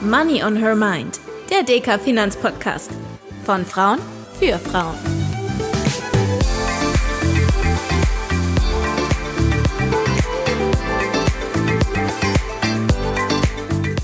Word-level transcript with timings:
Money 0.00 0.44
on 0.44 0.54
Her 0.54 0.76
Mind, 0.76 1.18
der 1.50 1.64
DK 1.64 1.98
Finanzpodcast. 2.00 2.92
Von 3.42 3.66
Frauen 3.66 3.98
für 4.38 4.56
Frauen. 4.56 4.94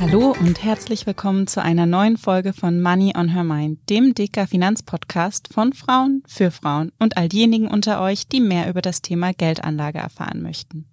Hallo 0.01 0.35
und 0.41 0.65
herzlich 0.65 1.07
willkommen 1.07 1.47
zu 1.47 1.63
einer 1.63 1.87
neuen 1.87 2.17
Folge 2.17 2.53
von 2.53 2.81
Money 2.83 3.13
on 3.17 3.29
Her 3.29 3.45
Mind, 3.45 3.89
dem 3.89 4.15
DK 4.15 4.49
Finanzpodcast 4.49 5.55
von 5.55 5.73
Frauen 5.73 6.25
für 6.27 6.51
Frauen 6.51 6.91
und 6.99 7.17
all 7.17 7.29
diejenigen 7.29 7.69
unter 7.69 8.01
euch, 8.01 8.27
die 8.27 8.41
mehr 8.41 8.69
über 8.69 8.83
das 8.83 9.01
Thema 9.01 9.33
Geldanlage 9.33 9.99
erfahren 10.01 10.43
möchten. 10.43 10.87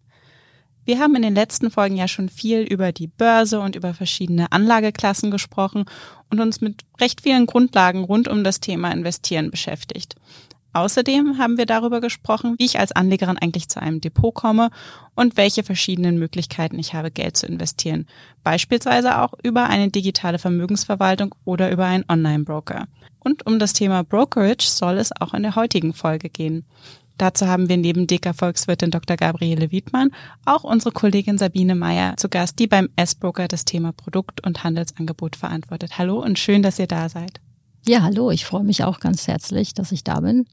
Wir 0.92 1.00
haben 1.00 1.16
in 1.16 1.22
den 1.22 1.36
letzten 1.36 1.72
Folgen 1.72 1.96
ja 1.96 2.10
schon 2.10 2.28
viel 2.28 2.64
über 2.64 2.92
die 2.92 3.08
Börse 3.08 3.62
und 3.62 3.78
über 3.78 3.94
verschiedene 3.94 4.52
Anlageklassen 4.52 5.32
gesprochen 5.32 5.86
und 6.30 6.42
uns 6.42 6.60
mit 6.60 6.82
recht 7.00 7.22
vielen 7.22 7.46
Grundlagen 7.46 8.04
rund 8.04 8.28
um 8.28 8.44
das 8.44 8.60
Thema 8.60 8.92
Investieren 8.92 9.52
beschäftigt. 9.52 10.18
Außerdem 10.74 11.38
haben 11.38 11.58
wir 11.58 11.66
darüber 11.66 12.02
gesprochen, 12.02 12.56
wie 12.58 12.66
ich 12.66 12.78
als 12.78 12.92
Anlegerin 12.92 13.38
eigentlich 13.38 13.70
zu 13.70 13.82
einem 13.82 14.02
Depot 14.02 14.34
komme 14.34 14.70
und 15.16 15.38
welche 15.38 15.64
verschiedenen 15.64 16.20
Möglichkeiten 16.20 16.78
ich 16.78 16.94
habe, 16.94 17.10
Geld 17.10 17.38
zu 17.38 17.46
investieren. 17.46 18.06
Beispielsweise 18.44 19.22
auch 19.22 19.34
über 19.44 19.68
eine 19.68 19.90
digitale 19.92 20.40
Vermögensverwaltung 20.40 21.34
oder 21.46 21.72
über 21.72 21.86
einen 21.86 22.04
Online-Broker. 22.10 22.88
Und 23.20 23.46
um 23.46 23.60
das 23.60 23.72
Thema 23.72 24.04
Brokerage 24.04 24.66
soll 24.68 24.98
es 24.98 25.12
auch 25.22 25.34
in 25.34 25.44
der 25.44 25.56
heutigen 25.56 25.94
Folge 25.94 26.30
gehen. 26.30 26.66
Dazu 27.22 27.46
haben 27.46 27.70
wir 27.70 27.78
neben 27.78 28.08
DK-Volkswirtin 28.08 28.90
Dr. 28.90 29.16
Gabriele 29.16 29.70
Wiedmann 29.70 30.10
auch 30.44 30.64
unsere 30.64 30.92
Kollegin 30.92 31.38
Sabine 31.38 31.76
Meyer 31.76 32.18
zu 32.18 32.30
Gast, 32.30 32.58
die 32.58 32.66
beim 32.66 32.90
S-Broker 32.96 33.48
das 33.48 33.64
Thema 33.64 33.92
Produkt- 33.92 34.44
und 34.44 34.64
Handelsangebot 34.64 35.36
verantwortet. 35.36 36.00
Hallo 36.00 36.20
und 36.20 36.40
schön, 36.40 36.64
dass 36.64 36.80
ihr 36.80 36.88
da 36.88 37.10
seid. 37.10 37.40
Ja, 37.86 38.02
hallo, 38.02 38.32
ich 38.32 38.46
freue 38.46 38.64
mich 38.64 38.84
auch 38.84 39.00
ganz 39.00 39.28
herzlich, 39.28 39.76
dass 39.76 39.92
ich 39.92 40.04
da 40.04 40.22
bin. 40.22 40.48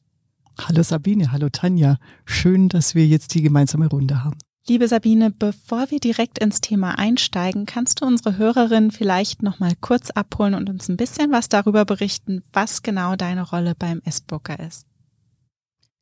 Hallo 0.61 0.83
Sabine, 0.83 1.33
hallo 1.33 1.49
Tanja. 1.49 1.97
Schön, 2.27 2.69
dass 2.69 2.95
wir 2.95 3.07
jetzt 3.07 3.33
die 3.33 3.41
gemeinsame 3.41 3.89
Runde 3.89 4.23
haben. 4.23 4.37
Liebe 4.69 4.89
Sabine, 4.89 5.31
bevor 5.31 5.91
wir 5.91 6.01
direkt 6.01 6.39
ins 6.39 6.61
Thema 6.61 6.99
einsteigen, 6.99 7.65
kannst 7.65 8.03
du 8.03 8.05
unsere 8.05 8.37
Hörerinnen 8.37 8.91
vielleicht 8.91 9.43
noch 9.43 9.59
mal 9.59 9.73
kurz 9.81 10.11
abholen 10.11 10.53
und 10.53 10.69
uns 10.69 10.91
ein 10.91 10.99
bisschen 10.99 11.33
was 11.33 11.49
darüber 11.49 11.87
berichten, 11.87 12.43
was 12.53 12.83
genau 12.83 13.17
deine 13.17 13.49
Rolle 13.49 13.73
beim 13.75 14.03
S-Broker 14.05 14.61
ist? 14.61 14.88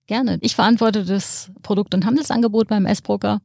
Gerne. 0.07 0.39
Ich 0.41 0.55
verantworte 0.55 1.05
das 1.05 1.51
Produkt- 1.63 1.95
und 1.95 2.07
Handelsangebot 2.07 2.69
beim 2.69 2.87
S-Broker. 2.87 3.41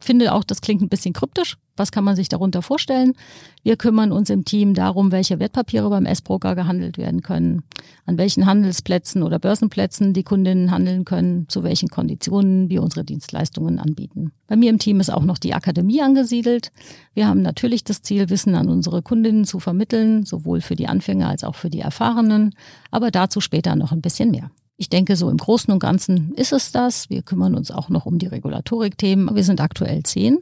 Finde 0.00 0.32
auch, 0.32 0.44
das 0.44 0.60
klingt 0.60 0.82
ein 0.82 0.88
bisschen 0.88 1.14
kryptisch. 1.14 1.56
Was 1.76 1.90
kann 1.90 2.04
man 2.04 2.14
sich 2.14 2.28
darunter 2.28 2.62
vorstellen? 2.62 3.14
Wir 3.62 3.76
kümmern 3.76 4.12
uns 4.12 4.30
im 4.30 4.44
Team 4.44 4.74
darum, 4.74 5.10
welche 5.10 5.40
Wertpapiere 5.40 5.88
beim 5.88 6.06
S-Broker 6.06 6.54
gehandelt 6.54 6.98
werden 6.98 7.22
können, 7.22 7.62
an 8.06 8.18
welchen 8.18 8.46
Handelsplätzen 8.46 9.22
oder 9.22 9.38
Börsenplätzen 9.38 10.12
die 10.12 10.22
Kundinnen 10.22 10.70
handeln 10.70 11.04
können, 11.04 11.48
zu 11.48 11.64
welchen 11.64 11.88
Konditionen 11.88 12.68
wir 12.68 12.82
unsere 12.82 13.04
Dienstleistungen 13.04 13.78
anbieten. 13.78 14.30
Bei 14.46 14.56
mir 14.56 14.70
im 14.70 14.78
Team 14.78 15.00
ist 15.00 15.10
auch 15.10 15.24
noch 15.24 15.38
die 15.38 15.54
Akademie 15.54 16.02
angesiedelt. 16.02 16.70
Wir 17.14 17.26
haben 17.26 17.42
natürlich 17.42 17.82
das 17.82 18.02
Ziel, 18.02 18.30
Wissen 18.30 18.54
an 18.54 18.68
unsere 18.68 19.02
Kundinnen 19.02 19.44
zu 19.44 19.58
vermitteln, 19.58 20.24
sowohl 20.24 20.60
für 20.60 20.76
die 20.76 20.86
Anfänger 20.86 21.28
als 21.28 21.42
auch 21.42 21.56
für 21.56 21.70
die 21.70 21.80
Erfahrenen, 21.80 22.54
aber 22.90 23.10
dazu 23.10 23.40
später 23.40 23.74
noch 23.74 23.90
ein 23.90 24.02
bisschen 24.02 24.30
mehr. 24.30 24.50
Ich 24.76 24.88
denke, 24.88 25.16
so 25.16 25.30
im 25.30 25.36
Großen 25.36 25.72
und 25.72 25.78
Ganzen 25.78 26.34
ist 26.34 26.52
es 26.52 26.72
das. 26.72 27.08
Wir 27.08 27.22
kümmern 27.22 27.54
uns 27.54 27.70
auch 27.70 27.88
noch 27.88 28.06
um 28.06 28.18
die 28.18 28.26
Regulatorikthemen. 28.26 29.34
Wir 29.34 29.44
sind 29.44 29.60
aktuell 29.60 30.02
zehn. 30.02 30.38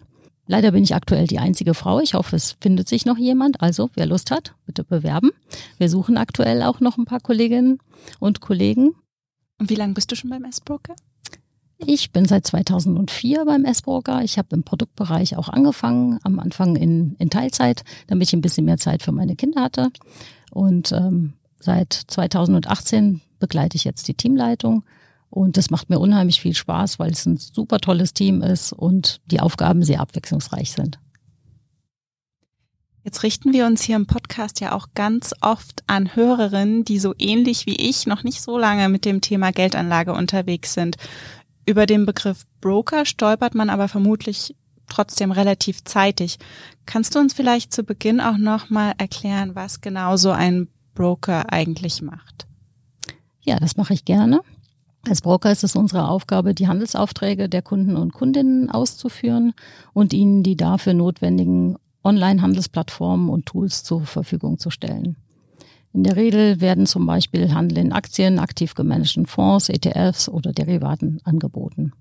Leider 0.46 0.72
bin 0.72 0.82
ich 0.82 0.94
aktuell 0.94 1.26
die 1.26 1.38
einzige 1.38 1.74
Frau. 1.74 2.00
Ich 2.00 2.14
hoffe, 2.14 2.34
es 2.36 2.56
findet 2.60 2.88
sich 2.88 3.04
noch 3.04 3.18
jemand. 3.18 3.60
Also, 3.60 3.90
wer 3.94 4.06
Lust 4.06 4.30
hat, 4.30 4.54
bitte 4.66 4.84
bewerben. 4.84 5.30
Wir 5.78 5.88
suchen 5.88 6.16
aktuell 6.16 6.62
auch 6.62 6.80
noch 6.80 6.98
ein 6.98 7.04
paar 7.04 7.20
Kolleginnen 7.20 7.78
und 8.18 8.40
Kollegen. 8.40 8.94
Und 9.58 9.70
wie 9.70 9.76
lange 9.76 9.94
bist 9.94 10.10
du 10.10 10.16
schon 10.16 10.30
beim 10.30 10.44
S-Broker? 10.44 10.96
Ich 11.78 12.12
bin 12.12 12.26
seit 12.26 12.46
2004 12.46 13.44
beim 13.44 13.64
S-Broker. 13.64 14.22
Ich 14.22 14.38
habe 14.38 14.48
im 14.52 14.62
Produktbereich 14.62 15.36
auch 15.36 15.48
angefangen, 15.48 16.18
am 16.22 16.38
Anfang 16.38 16.76
in, 16.76 17.16
in 17.18 17.30
Teilzeit, 17.30 17.82
damit 18.06 18.28
ich 18.28 18.34
ein 18.34 18.40
bisschen 18.40 18.64
mehr 18.64 18.78
Zeit 18.78 19.02
für 19.02 19.12
meine 19.12 19.36
Kinder 19.36 19.62
hatte. 19.62 19.90
Und 20.50 20.92
ähm, 20.92 21.34
seit 21.62 21.92
2018 21.92 23.20
begleite 23.38 23.76
ich 23.76 23.84
jetzt 23.84 24.08
die 24.08 24.14
Teamleitung. 24.14 24.84
Und 25.30 25.56
das 25.56 25.70
macht 25.70 25.88
mir 25.88 25.98
unheimlich 25.98 26.42
viel 26.42 26.54
Spaß, 26.54 26.98
weil 26.98 27.10
es 27.10 27.24
ein 27.24 27.38
super 27.38 27.78
tolles 27.78 28.12
Team 28.12 28.42
ist 28.42 28.72
und 28.72 29.20
die 29.26 29.40
Aufgaben 29.40 29.82
sehr 29.82 30.00
abwechslungsreich 30.00 30.72
sind. 30.72 30.98
Jetzt 33.04 33.22
richten 33.24 33.52
wir 33.52 33.66
uns 33.66 33.82
hier 33.82 33.96
im 33.96 34.06
Podcast 34.06 34.60
ja 34.60 34.72
auch 34.72 34.88
ganz 34.94 35.34
oft 35.40 35.82
an 35.88 36.14
Hörerinnen, 36.14 36.84
die 36.84 37.00
so 37.00 37.14
ähnlich 37.18 37.66
wie 37.66 37.74
ich 37.74 38.06
noch 38.06 38.22
nicht 38.22 38.42
so 38.42 38.58
lange 38.58 38.88
mit 38.88 39.04
dem 39.04 39.20
Thema 39.20 39.50
Geldanlage 39.50 40.12
unterwegs 40.12 40.74
sind. 40.74 40.96
Über 41.66 41.86
den 41.86 42.06
Begriff 42.06 42.44
Broker 42.60 43.04
stolpert 43.04 43.54
man 43.54 43.70
aber 43.70 43.88
vermutlich 43.88 44.54
trotzdem 44.88 45.32
relativ 45.32 45.82
zeitig. 45.84 46.38
Kannst 46.86 47.14
du 47.14 47.18
uns 47.18 47.32
vielleicht 47.32 47.72
zu 47.72 47.82
Beginn 47.82 48.20
auch 48.20 48.36
nochmal 48.36 48.94
erklären, 48.98 49.54
was 49.54 49.80
genau 49.80 50.16
so 50.16 50.30
ein 50.30 50.68
Broker 50.94 51.52
eigentlich 51.52 52.02
macht? 52.02 52.46
Ja, 53.40 53.58
das 53.58 53.76
mache 53.76 53.94
ich 53.94 54.04
gerne. 54.04 54.40
Als 55.08 55.20
Broker 55.20 55.50
ist 55.50 55.64
es 55.64 55.74
unsere 55.74 56.08
Aufgabe, 56.08 56.54
die 56.54 56.68
Handelsaufträge 56.68 57.48
der 57.48 57.62
Kunden 57.62 57.96
und 57.96 58.12
Kundinnen 58.12 58.70
auszuführen 58.70 59.52
und 59.92 60.12
ihnen 60.12 60.44
die 60.44 60.56
dafür 60.56 60.94
notwendigen 60.94 61.76
Online-Handelsplattformen 62.04 63.28
und 63.28 63.46
Tools 63.46 63.82
zur 63.82 64.02
Verfügung 64.02 64.58
zu 64.58 64.70
stellen. 64.70 65.16
In 65.92 66.04
der 66.04 66.16
Regel 66.16 66.60
werden 66.60 66.86
zum 66.86 67.04
Beispiel 67.04 67.52
Handel 67.52 67.78
in 67.78 67.92
Aktien, 67.92 68.38
aktiv 68.38 68.74
gemanagten 68.74 69.26
Fonds, 69.26 69.68
ETFs 69.68 70.28
oder 70.28 70.52
Derivaten 70.52 71.20
angeboten. 71.24 71.92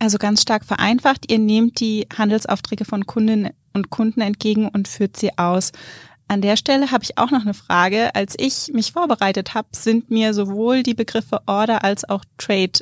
Also 0.00 0.18
ganz 0.18 0.42
stark 0.42 0.64
vereinfacht, 0.64 1.30
ihr 1.30 1.38
nehmt 1.38 1.80
die 1.80 2.06
Handelsaufträge 2.16 2.84
von 2.84 3.06
Kundinnen 3.06 3.50
und 3.74 3.90
Kunden 3.90 4.20
entgegen 4.20 4.68
und 4.68 4.88
führt 4.88 5.16
sie 5.16 5.36
aus. 5.36 5.72
An 6.28 6.42
der 6.42 6.56
Stelle 6.56 6.90
habe 6.90 7.04
ich 7.04 7.16
auch 7.16 7.30
noch 7.30 7.40
eine 7.40 7.54
Frage. 7.54 8.14
Als 8.14 8.34
ich 8.38 8.70
mich 8.74 8.92
vorbereitet 8.92 9.54
habe, 9.54 9.68
sind 9.72 10.10
mir 10.10 10.34
sowohl 10.34 10.82
die 10.82 10.92
Begriffe 10.92 11.40
Order 11.46 11.84
als 11.84 12.08
auch 12.08 12.22
Trade 12.36 12.72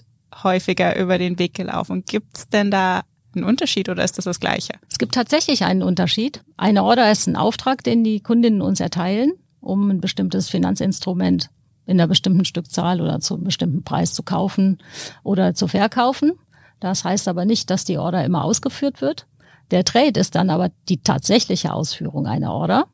häufiger 0.43 0.99
über 0.99 1.17
den 1.17 1.39
Weg 1.39 1.55
gelaufen. 1.55 2.05
Gibt 2.05 2.37
es 2.37 2.49
denn 2.49 2.73
da 2.73 3.03
einen 3.35 3.45
Unterschied 3.45 3.89
oder 3.89 4.03
ist 4.03 4.19
das 4.19 4.25
das 4.25 4.41
Gleiche? 4.41 4.75
Es 4.91 4.99
gibt 4.99 5.15
tatsächlich 5.15 5.65
einen 5.65 5.85
Unterschied. 5.85 6.43
Eine 6.57 6.83
Order 6.83 7.11
ist 7.13 7.29
ein 7.29 7.37
Auftrag, 7.37 7.85
den 7.85 8.03
die 8.03 8.21
Kundinnen 8.21 8.63
uns 8.63 8.81
erteilen, 8.81 9.33
um 9.61 9.91
ein 9.91 10.01
bestimmtes 10.01 10.49
Finanzinstrument 10.49 11.51
in 11.87 12.01
einer 12.01 12.09
bestimmten 12.09 12.45
Stückzahl 12.45 13.01
oder 13.01 13.21
zu 13.21 13.35
einem 13.35 13.45
bestimmten 13.45 13.85
Preis 13.85 14.13
zu 14.13 14.25
kaufen 14.25 14.79
oder 15.23 15.55
zu 15.55 15.69
verkaufen. 15.69 16.33
Das 16.81 17.05
heißt 17.05 17.29
aber 17.29 17.45
nicht, 17.45 17.71
dass 17.71 17.85
die 17.85 17.99
Order 17.99 18.25
immer 18.25 18.43
ausgeführt 18.43 19.01
wird. 19.01 19.27
Der 19.71 19.85
Trade 19.85 20.19
ist 20.19 20.35
dann 20.35 20.51
aber 20.51 20.71
die 20.89 20.99
tatsächliche 21.03 21.73
Ausführung 21.73 22.27
einer 22.27 22.53
Order. 22.53 22.87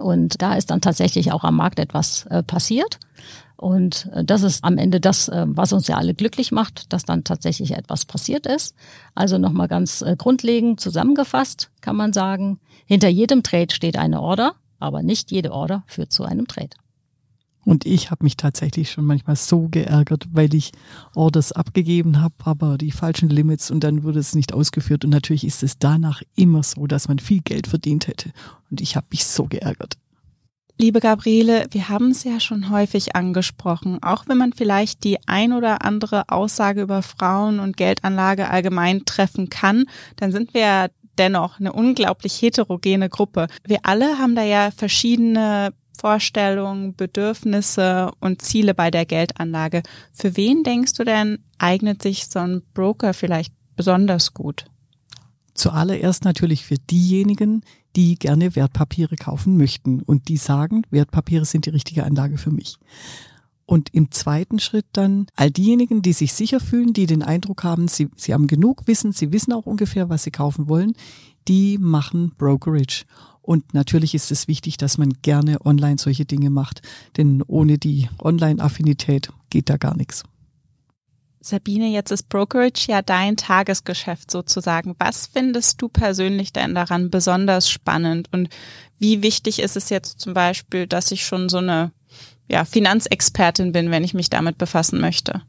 Und 0.00 0.40
da 0.40 0.54
ist 0.54 0.70
dann 0.70 0.80
tatsächlich 0.80 1.32
auch 1.32 1.44
am 1.44 1.56
Markt 1.56 1.78
etwas 1.78 2.26
äh, 2.26 2.42
passiert. 2.42 2.98
Und 3.56 4.08
äh, 4.14 4.24
das 4.24 4.42
ist 4.42 4.64
am 4.64 4.78
Ende 4.78 5.00
das, 5.00 5.28
äh, 5.28 5.44
was 5.46 5.72
uns 5.74 5.86
ja 5.86 5.96
alle 5.96 6.14
glücklich 6.14 6.50
macht, 6.50 6.92
dass 6.92 7.04
dann 7.04 7.24
tatsächlich 7.24 7.72
etwas 7.72 8.06
passiert 8.06 8.46
ist. 8.46 8.74
Also 9.14 9.36
nochmal 9.36 9.68
ganz 9.68 10.00
äh, 10.00 10.16
grundlegend 10.16 10.80
zusammengefasst 10.80 11.70
kann 11.82 11.96
man 11.96 12.14
sagen, 12.14 12.58
hinter 12.86 13.08
jedem 13.08 13.42
Trade 13.42 13.74
steht 13.74 13.98
eine 13.98 14.22
Order, 14.22 14.54
aber 14.78 15.02
nicht 15.02 15.30
jede 15.30 15.52
Order 15.52 15.84
führt 15.86 16.10
zu 16.10 16.24
einem 16.24 16.46
Trade. 16.48 16.70
Und 17.64 17.84
ich 17.86 18.10
habe 18.10 18.24
mich 18.24 18.36
tatsächlich 18.36 18.90
schon 18.90 19.04
manchmal 19.04 19.36
so 19.36 19.68
geärgert, 19.68 20.26
weil 20.32 20.54
ich 20.54 20.72
Orders 21.14 21.52
abgegeben 21.52 22.20
habe, 22.20 22.34
aber 22.44 22.78
die 22.78 22.90
falschen 22.90 23.28
Limits 23.28 23.70
und 23.70 23.84
dann 23.84 24.02
wurde 24.02 24.18
es 24.18 24.34
nicht 24.34 24.52
ausgeführt. 24.52 25.04
Und 25.04 25.10
natürlich 25.10 25.44
ist 25.44 25.62
es 25.62 25.78
danach 25.78 26.22
immer 26.36 26.62
so, 26.62 26.86
dass 26.86 27.08
man 27.08 27.18
viel 27.18 27.40
Geld 27.42 27.66
verdient 27.66 28.06
hätte. 28.06 28.30
Und 28.70 28.80
ich 28.80 28.96
habe 28.96 29.06
mich 29.10 29.26
so 29.26 29.44
geärgert. 29.44 29.96
Liebe 30.78 31.00
Gabriele, 31.00 31.66
wir 31.72 31.90
haben 31.90 32.10
es 32.10 32.24
ja 32.24 32.40
schon 32.40 32.70
häufig 32.70 33.14
angesprochen. 33.14 34.02
Auch 34.02 34.24
wenn 34.28 34.38
man 34.38 34.54
vielleicht 34.54 35.04
die 35.04 35.18
ein 35.26 35.52
oder 35.52 35.84
andere 35.84 36.30
Aussage 36.30 36.80
über 36.80 37.02
Frauen 37.02 37.60
und 37.60 37.76
Geldanlage 37.76 38.48
allgemein 38.48 39.04
treffen 39.04 39.50
kann, 39.50 39.84
dann 40.16 40.32
sind 40.32 40.54
wir 40.54 40.60
ja 40.62 40.86
dennoch 41.18 41.60
eine 41.60 41.74
unglaublich 41.74 42.40
heterogene 42.40 43.10
Gruppe. 43.10 43.48
Wir 43.66 43.80
alle 43.82 44.16
haben 44.16 44.34
da 44.34 44.42
ja 44.42 44.70
verschiedene 44.70 45.74
Vorstellungen, 45.98 46.94
Bedürfnisse 46.94 48.10
und 48.20 48.42
Ziele 48.42 48.74
bei 48.74 48.90
der 48.90 49.06
Geldanlage. 49.06 49.82
Für 50.12 50.36
wen 50.36 50.62
denkst 50.62 50.94
du 50.94 51.04
denn, 51.04 51.38
eignet 51.58 52.02
sich 52.02 52.26
so 52.28 52.38
ein 52.38 52.62
Broker 52.74 53.14
vielleicht 53.14 53.52
besonders 53.76 54.32
gut? 54.34 54.66
Zuallererst 55.54 56.24
natürlich 56.24 56.64
für 56.64 56.76
diejenigen, 56.90 57.62
die 57.96 58.14
gerne 58.14 58.54
Wertpapiere 58.56 59.16
kaufen 59.16 59.56
möchten 59.56 60.00
und 60.00 60.28
die 60.28 60.36
sagen, 60.36 60.82
Wertpapiere 60.90 61.44
sind 61.44 61.66
die 61.66 61.70
richtige 61.70 62.04
Anlage 62.04 62.38
für 62.38 62.50
mich. 62.50 62.78
Und 63.66 63.94
im 63.94 64.10
zweiten 64.10 64.58
Schritt 64.58 64.86
dann 64.92 65.26
all 65.36 65.50
diejenigen, 65.50 66.02
die 66.02 66.12
sich 66.12 66.32
sicher 66.32 66.58
fühlen, 66.58 66.92
die 66.92 67.06
den 67.06 67.22
Eindruck 67.22 67.62
haben, 67.62 67.86
sie, 67.86 68.08
sie 68.16 68.34
haben 68.34 68.48
genug 68.48 68.86
Wissen, 68.86 69.12
sie 69.12 69.32
wissen 69.32 69.52
auch 69.52 69.66
ungefähr, 69.66 70.08
was 70.08 70.24
sie 70.24 70.32
kaufen 70.32 70.68
wollen, 70.68 70.94
die 71.46 71.78
machen 71.78 72.32
Brokerage. 72.36 73.04
Und 73.50 73.74
natürlich 73.74 74.14
ist 74.14 74.30
es 74.30 74.46
wichtig, 74.46 74.76
dass 74.76 74.96
man 74.96 75.12
gerne 75.22 75.58
online 75.66 75.98
solche 75.98 76.24
Dinge 76.24 76.50
macht, 76.50 76.82
denn 77.16 77.42
ohne 77.48 77.78
die 77.78 78.08
Online-Affinität 78.22 79.30
geht 79.50 79.68
da 79.68 79.76
gar 79.76 79.96
nichts. 79.96 80.22
Sabine, 81.40 81.88
jetzt 81.88 82.12
ist 82.12 82.28
Brokerage 82.28 82.86
ja 82.86 83.02
dein 83.02 83.36
Tagesgeschäft 83.36 84.30
sozusagen. 84.30 84.94
Was 85.00 85.26
findest 85.26 85.82
du 85.82 85.88
persönlich 85.88 86.52
denn 86.52 86.76
daran 86.76 87.10
besonders 87.10 87.68
spannend 87.68 88.28
und 88.32 88.50
wie 89.00 89.20
wichtig 89.24 89.58
ist 89.58 89.76
es 89.76 89.90
jetzt 89.90 90.20
zum 90.20 90.32
Beispiel, 90.32 90.86
dass 90.86 91.10
ich 91.10 91.26
schon 91.26 91.48
so 91.48 91.58
eine 91.58 91.90
ja, 92.48 92.64
Finanzexpertin 92.64 93.72
bin, 93.72 93.90
wenn 93.90 94.04
ich 94.04 94.14
mich 94.14 94.30
damit 94.30 94.58
befassen 94.58 95.00
möchte? 95.00 95.42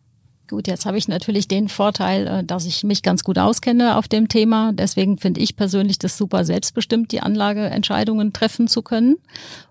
Gut, 0.52 0.68
jetzt 0.68 0.86
habe 0.86 0.98
ich 0.98 1.08
natürlich 1.08 1.48
den 1.48 1.70
Vorteil, 1.70 2.28
äh, 2.28 2.44
dass 2.44 2.66
ich 2.66 2.84
mich 2.84 3.04
ganz 3.04 3.24
gut 3.24 3.40
auskenne 3.40 3.96
auf 3.96 4.10
dem 4.10 4.28
Thema. 4.28 4.74
Deswegen 4.74 5.18
finde 5.18 5.40
ich 5.40 5.56
persönlich 5.56 5.98
das 5.98 6.18
super 6.18 6.44
selbstbestimmt, 6.44 7.14
die 7.14 7.22
Anlageentscheidungen 7.22 8.34
treffen 8.34 8.68
zu 8.68 8.82
können. 8.82 9.16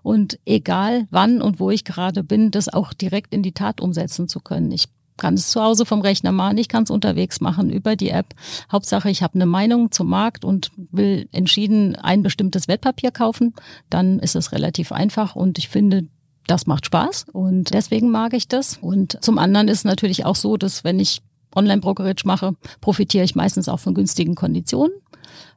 Und 0.01 0.39
egal 0.43 1.05
wann 1.11 1.39
und 1.43 1.59
wo 1.59 1.69
ich 1.69 1.83
gerade 1.83 2.23
bin, 2.23 2.49
das 2.49 2.67
auch 2.67 2.93
direkt 2.93 3.31
in 3.31 3.43
die 3.43 3.51
Tat 3.51 3.79
umsetzen 3.79 4.27
zu 4.27 4.39
können. 4.39 4.71
Ich 4.71 4.85
kann 5.17 5.35
es 5.35 5.49
zu 5.49 5.61
Hause 5.61 5.85
vom 5.85 6.01
Rechner 6.01 6.31
machen, 6.31 6.57
ich 6.57 6.67
kann 6.67 6.81
es 6.81 6.89
unterwegs 6.89 7.41
machen 7.41 7.69
über 7.69 7.95
die 7.95 8.09
App. 8.09 8.33
Hauptsache, 8.71 9.11
ich 9.11 9.21
habe 9.21 9.35
eine 9.35 9.45
Meinung 9.45 9.91
zum 9.91 10.09
Markt 10.09 10.43
und 10.43 10.71
will 10.91 11.29
entschieden 11.31 11.95
ein 11.95 12.23
bestimmtes 12.23 12.67
Wertpapier 12.67 13.11
kaufen, 13.11 13.53
dann 13.91 14.17
ist 14.17 14.35
es 14.35 14.51
relativ 14.51 14.91
einfach 14.91 15.35
und 15.35 15.59
ich 15.59 15.69
finde, 15.69 16.07
das 16.51 16.67
macht 16.67 16.85
Spaß 16.85 17.27
und 17.31 17.73
deswegen 17.73 18.11
mag 18.11 18.33
ich 18.33 18.49
das. 18.49 18.77
Und 18.81 19.17
zum 19.23 19.37
anderen 19.37 19.69
ist 19.69 19.85
natürlich 19.85 20.25
auch 20.25 20.35
so, 20.35 20.57
dass 20.57 20.83
wenn 20.83 20.99
ich 20.99 21.21
Online-Brokerage 21.55 22.23
mache, 22.25 22.55
profitiere 22.81 23.23
ich 23.23 23.35
meistens 23.35 23.69
auch 23.69 23.79
von 23.79 23.93
günstigen 23.93 24.35
Konditionen. 24.35 24.91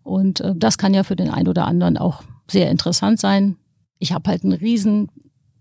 Und 0.05 0.41
äh, 0.41 0.55
das 0.57 0.79
kann 0.79 0.95
ja 0.95 1.03
für 1.03 1.17
den 1.17 1.31
einen 1.31 1.49
oder 1.49 1.67
anderen 1.67 1.99
auch 1.99 2.23
sehr 2.49 2.71
interessant 2.71 3.19
sein. 3.19 3.57
Ich 3.99 4.13
habe 4.13 4.31
halt 4.31 4.45
einen 4.45 4.53
riesen 4.53 5.11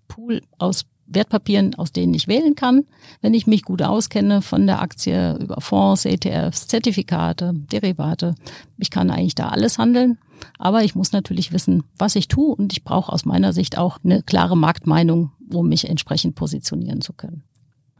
Pool 0.07 0.41
aus 0.59 0.85
Wertpapieren, 1.15 1.75
aus 1.75 1.91
denen 1.91 2.13
ich 2.13 2.27
wählen 2.27 2.55
kann, 2.55 2.85
wenn 3.21 3.33
ich 3.33 3.47
mich 3.47 3.63
gut 3.63 3.81
auskenne 3.81 4.41
von 4.41 4.67
der 4.67 4.81
Aktie 4.81 5.37
über 5.39 5.61
Fonds, 5.61 6.05
ETFs, 6.05 6.67
Zertifikate, 6.67 7.53
Derivate. 7.71 8.35
Ich 8.77 8.89
kann 8.89 9.09
eigentlich 9.09 9.35
da 9.35 9.49
alles 9.49 9.77
handeln, 9.77 10.17
aber 10.57 10.83
ich 10.83 10.95
muss 10.95 11.11
natürlich 11.11 11.51
wissen, 11.51 11.83
was 11.97 12.15
ich 12.15 12.27
tue 12.27 12.55
und 12.55 12.73
ich 12.73 12.83
brauche 12.83 13.11
aus 13.11 13.25
meiner 13.25 13.53
Sicht 13.53 13.77
auch 13.77 13.99
eine 14.03 14.23
klare 14.23 14.57
Marktmeinung, 14.57 15.31
um 15.51 15.69
mich 15.69 15.89
entsprechend 15.89 16.35
positionieren 16.35 17.01
zu 17.01 17.13
können. 17.13 17.43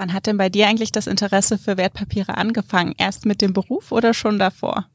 Wann 0.04 0.12
hat 0.12 0.28
denn 0.28 0.36
bei 0.36 0.50
dir 0.50 0.68
eigentlich 0.68 0.92
das 0.92 1.08
Interesse 1.08 1.58
für 1.58 1.78
Wertpapiere 1.78 2.36
angefangen? 2.36 2.94
Erst 2.98 3.26
mit 3.26 3.42
dem 3.42 3.54
Beruf 3.54 3.94
oder 3.94 4.14
schon 4.14 4.38
davor? 4.38 4.90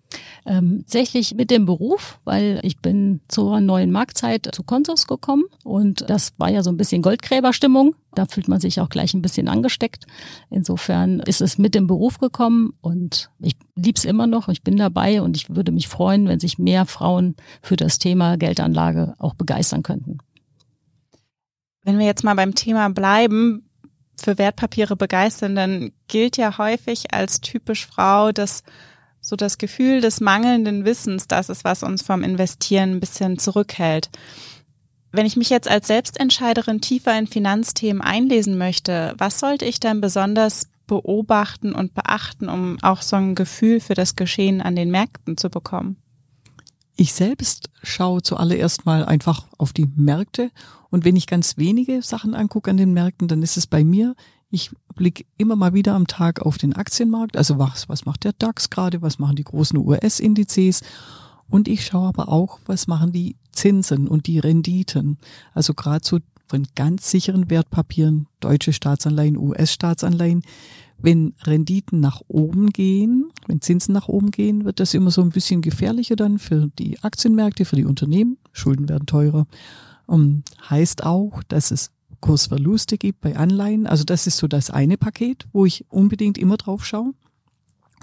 Ähm, 0.45 0.81
tatsächlich 0.81 1.35
mit 1.35 1.51
dem 1.51 1.65
Beruf, 1.65 2.21
weil 2.25 2.61
ich 2.63 2.83
bin 2.83 3.23
zur 3.27 3.63
neuen 3.63 3.91
Marktzeit 3.91 4.51
zu 4.53 4.63
Consus 4.65 5.07
gekommen 5.07 5.45
und 5.65 6.05
das 6.11 6.35
war 6.37 6.51
ja 6.51 6.63
so 6.63 6.69
ein 6.69 6.77
bisschen 6.77 7.01
Goldgräberstimmung. 7.01 7.95
Da 8.15 8.27
fühlt 8.27 8.49
man 8.49 8.61
sich 8.61 8.83
auch 8.83 8.91
gleich 8.91 9.15
ein 9.15 9.23
bisschen 9.23 9.49
angesteckt. 9.49 10.05
Insofern 10.51 11.21
ist 11.21 11.41
es 11.41 11.57
mit 11.57 11.75
dem 11.75 11.87
Beruf 11.87 12.19
gekommen 12.19 12.75
und 12.83 13.31
ich 13.39 13.57
lieb's 13.77 14.05
immer 14.05 14.27
noch. 14.27 14.51
Ich 14.51 14.63
bin 14.63 14.77
dabei 14.77 15.23
und 15.23 15.39
ich 15.39 15.49
würde 15.49 15.73
mich 15.73 15.89
freuen, 15.89 16.29
wenn 16.29 16.39
sich 16.39 16.59
mehr 16.59 16.85
Frauen 16.85 17.35
für 17.63 17.77
das 17.77 17.99
Thema 17.99 18.37
Geldanlage 18.37 19.15
auch 19.19 19.33
begeistern 19.33 19.83
könnten. 19.83 20.19
Wenn 21.83 21.99
wir 21.99 22.05
jetzt 22.05 22.25
mal 22.25 22.35
beim 22.35 22.55
Thema 22.55 22.91
bleiben, 22.91 23.68
für 24.25 24.39
Wertpapiere 24.39 24.97
begeistern, 24.97 25.55
dann 25.55 25.93
gilt 26.09 26.37
ja 26.37 26.59
häufig 26.59 27.15
als 27.15 27.41
typisch 27.41 27.87
Frau, 27.87 28.33
dass 28.33 28.63
so 29.21 29.37
das 29.37 29.59
Gefühl 29.59 30.01
des 30.01 30.21
mangelnden 30.21 30.85
Wissens, 30.85 31.29
das 31.29 31.49
ist, 31.49 31.65
was 31.65 31.83
uns 31.83 32.03
vom 32.03 32.23
Investieren 32.23 32.93
ein 32.93 33.01
bisschen 33.01 33.39
zurückhält. 33.39 34.11
Wenn 35.11 35.27
ich 35.27 35.37
mich 35.37 35.51
jetzt 35.51 35.69
als 35.69 35.87
Selbstentscheiderin 35.87 36.81
tiefer 36.81 37.19
in 37.19 37.27
Finanzthemen 37.27 38.03
einlesen 38.03 38.59
möchte, 38.59 39.15
was 39.19 39.41
sollte 39.41 39.65
ich 39.65 39.81
dann 39.81 40.01
besonders 40.01 40.69
beobachten 40.87 41.75
und 41.75 41.95
beachten, 41.95 42.49
um 42.49 42.79
auch 42.83 43.03
so 43.03 43.17
ein 43.17 43.35
Gefühl 43.35 43.81
für 43.81 43.95
das 43.95 44.17
Geschehen 44.17 44.61
an 44.61 44.77
den 44.77 44.91
Märkten 44.91 45.37
zu 45.37 45.51
bekommen? 45.51 45.97
Ich 47.01 47.13
selbst 47.13 47.71
schaue 47.81 48.23
zuallererst 48.23 48.85
mal 48.85 49.05
einfach 49.05 49.47
auf 49.57 49.73
die 49.73 49.89
Märkte 49.95 50.51
und 50.91 51.05
wenn 51.05 51.15
ich 51.15 51.29
ganz 51.29 51.57
wenige 51.57 52.03
Sachen 52.03 52.35
angucke 52.35 52.73
an 52.73 52.77
den 52.77 52.93
Märkten, 52.93 53.29
dann 53.29 53.41
ist 53.41 53.57
es 53.57 53.69
bei 53.69 53.85
mir, 53.85 54.17
ich 54.51 54.73
blicke 54.97 55.25
immer 55.37 55.55
mal 55.55 55.75
wieder 55.75 55.95
am 55.95 56.09
Tag 56.09 56.43
auf 56.43 56.59
den 56.59 56.73
Aktienmarkt, 56.73 57.37
also 57.37 57.57
was, 57.57 57.89
was 57.89 58.05
macht 58.05 58.25
der 58.25 58.33
DAX 58.33 58.69
gerade, 58.69 59.01
was 59.01 59.21
machen 59.21 59.37
die 59.37 59.45
großen 59.45 59.79
US-Indizes 59.79 60.81
und 61.49 61.69
ich 61.69 61.87
schaue 61.87 62.09
aber 62.09 62.31
auch, 62.31 62.59
was 62.67 62.89
machen 62.89 63.13
die 63.13 63.37
Zinsen 63.53 64.09
und 64.09 64.27
die 64.27 64.41
Renditen. 64.41 65.19
Also 65.55 65.75
gerade 65.75 66.05
so 66.05 66.19
von 66.49 66.67
ganz 66.75 67.09
sicheren 67.13 67.49
Wertpapieren, 67.49 68.27
deutsche 68.41 68.73
Staatsanleihen, 68.73 69.37
US-Staatsanleihen, 69.37 70.43
wenn 71.01 71.35
Renditen 71.45 72.01
nach 72.01 72.23
oben 72.29 72.71
gehen, 72.71 73.31
wenn 73.47 73.61
Zinsen 73.61 73.95
nach 73.95 74.09
oben 74.09 74.31
gehen, 74.31 74.65
wird 74.65 74.81
das 74.81 74.95
immer 74.95 75.11
so 75.11 75.23
ein 75.23 75.31
bisschen 75.31 75.63
gefährlicher 75.63 76.17
dann 76.17 76.39
für 76.39 76.69
die 76.79 77.01
Aktienmärkte, 77.03 77.65
für 77.65 77.77
die 77.77 77.85
Unternehmen. 77.85 78.37
Schulden 78.53 78.89
werden 78.89 79.07
teurer. 79.07 79.47
Um, 80.07 80.43
heißt 80.69 81.05
auch, 81.05 81.43
dass 81.45 81.71
es 81.71 81.91
Kursverluste 82.21 82.99
gibt 82.99 83.21
bei 83.21 83.37
Anleihen. 83.37 83.87
Also 83.87 84.05
das 84.05 84.27
ist 84.27 84.39
so 84.39 84.49
das 84.49 84.71
eine 84.71 84.97
Paket, 84.97 85.47
wo 85.53 85.67
ich 85.67 85.85
unbedingt 85.91 86.39
immer 86.39 86.57
drauf 86.57 86.85
schaue. 86.85 87.15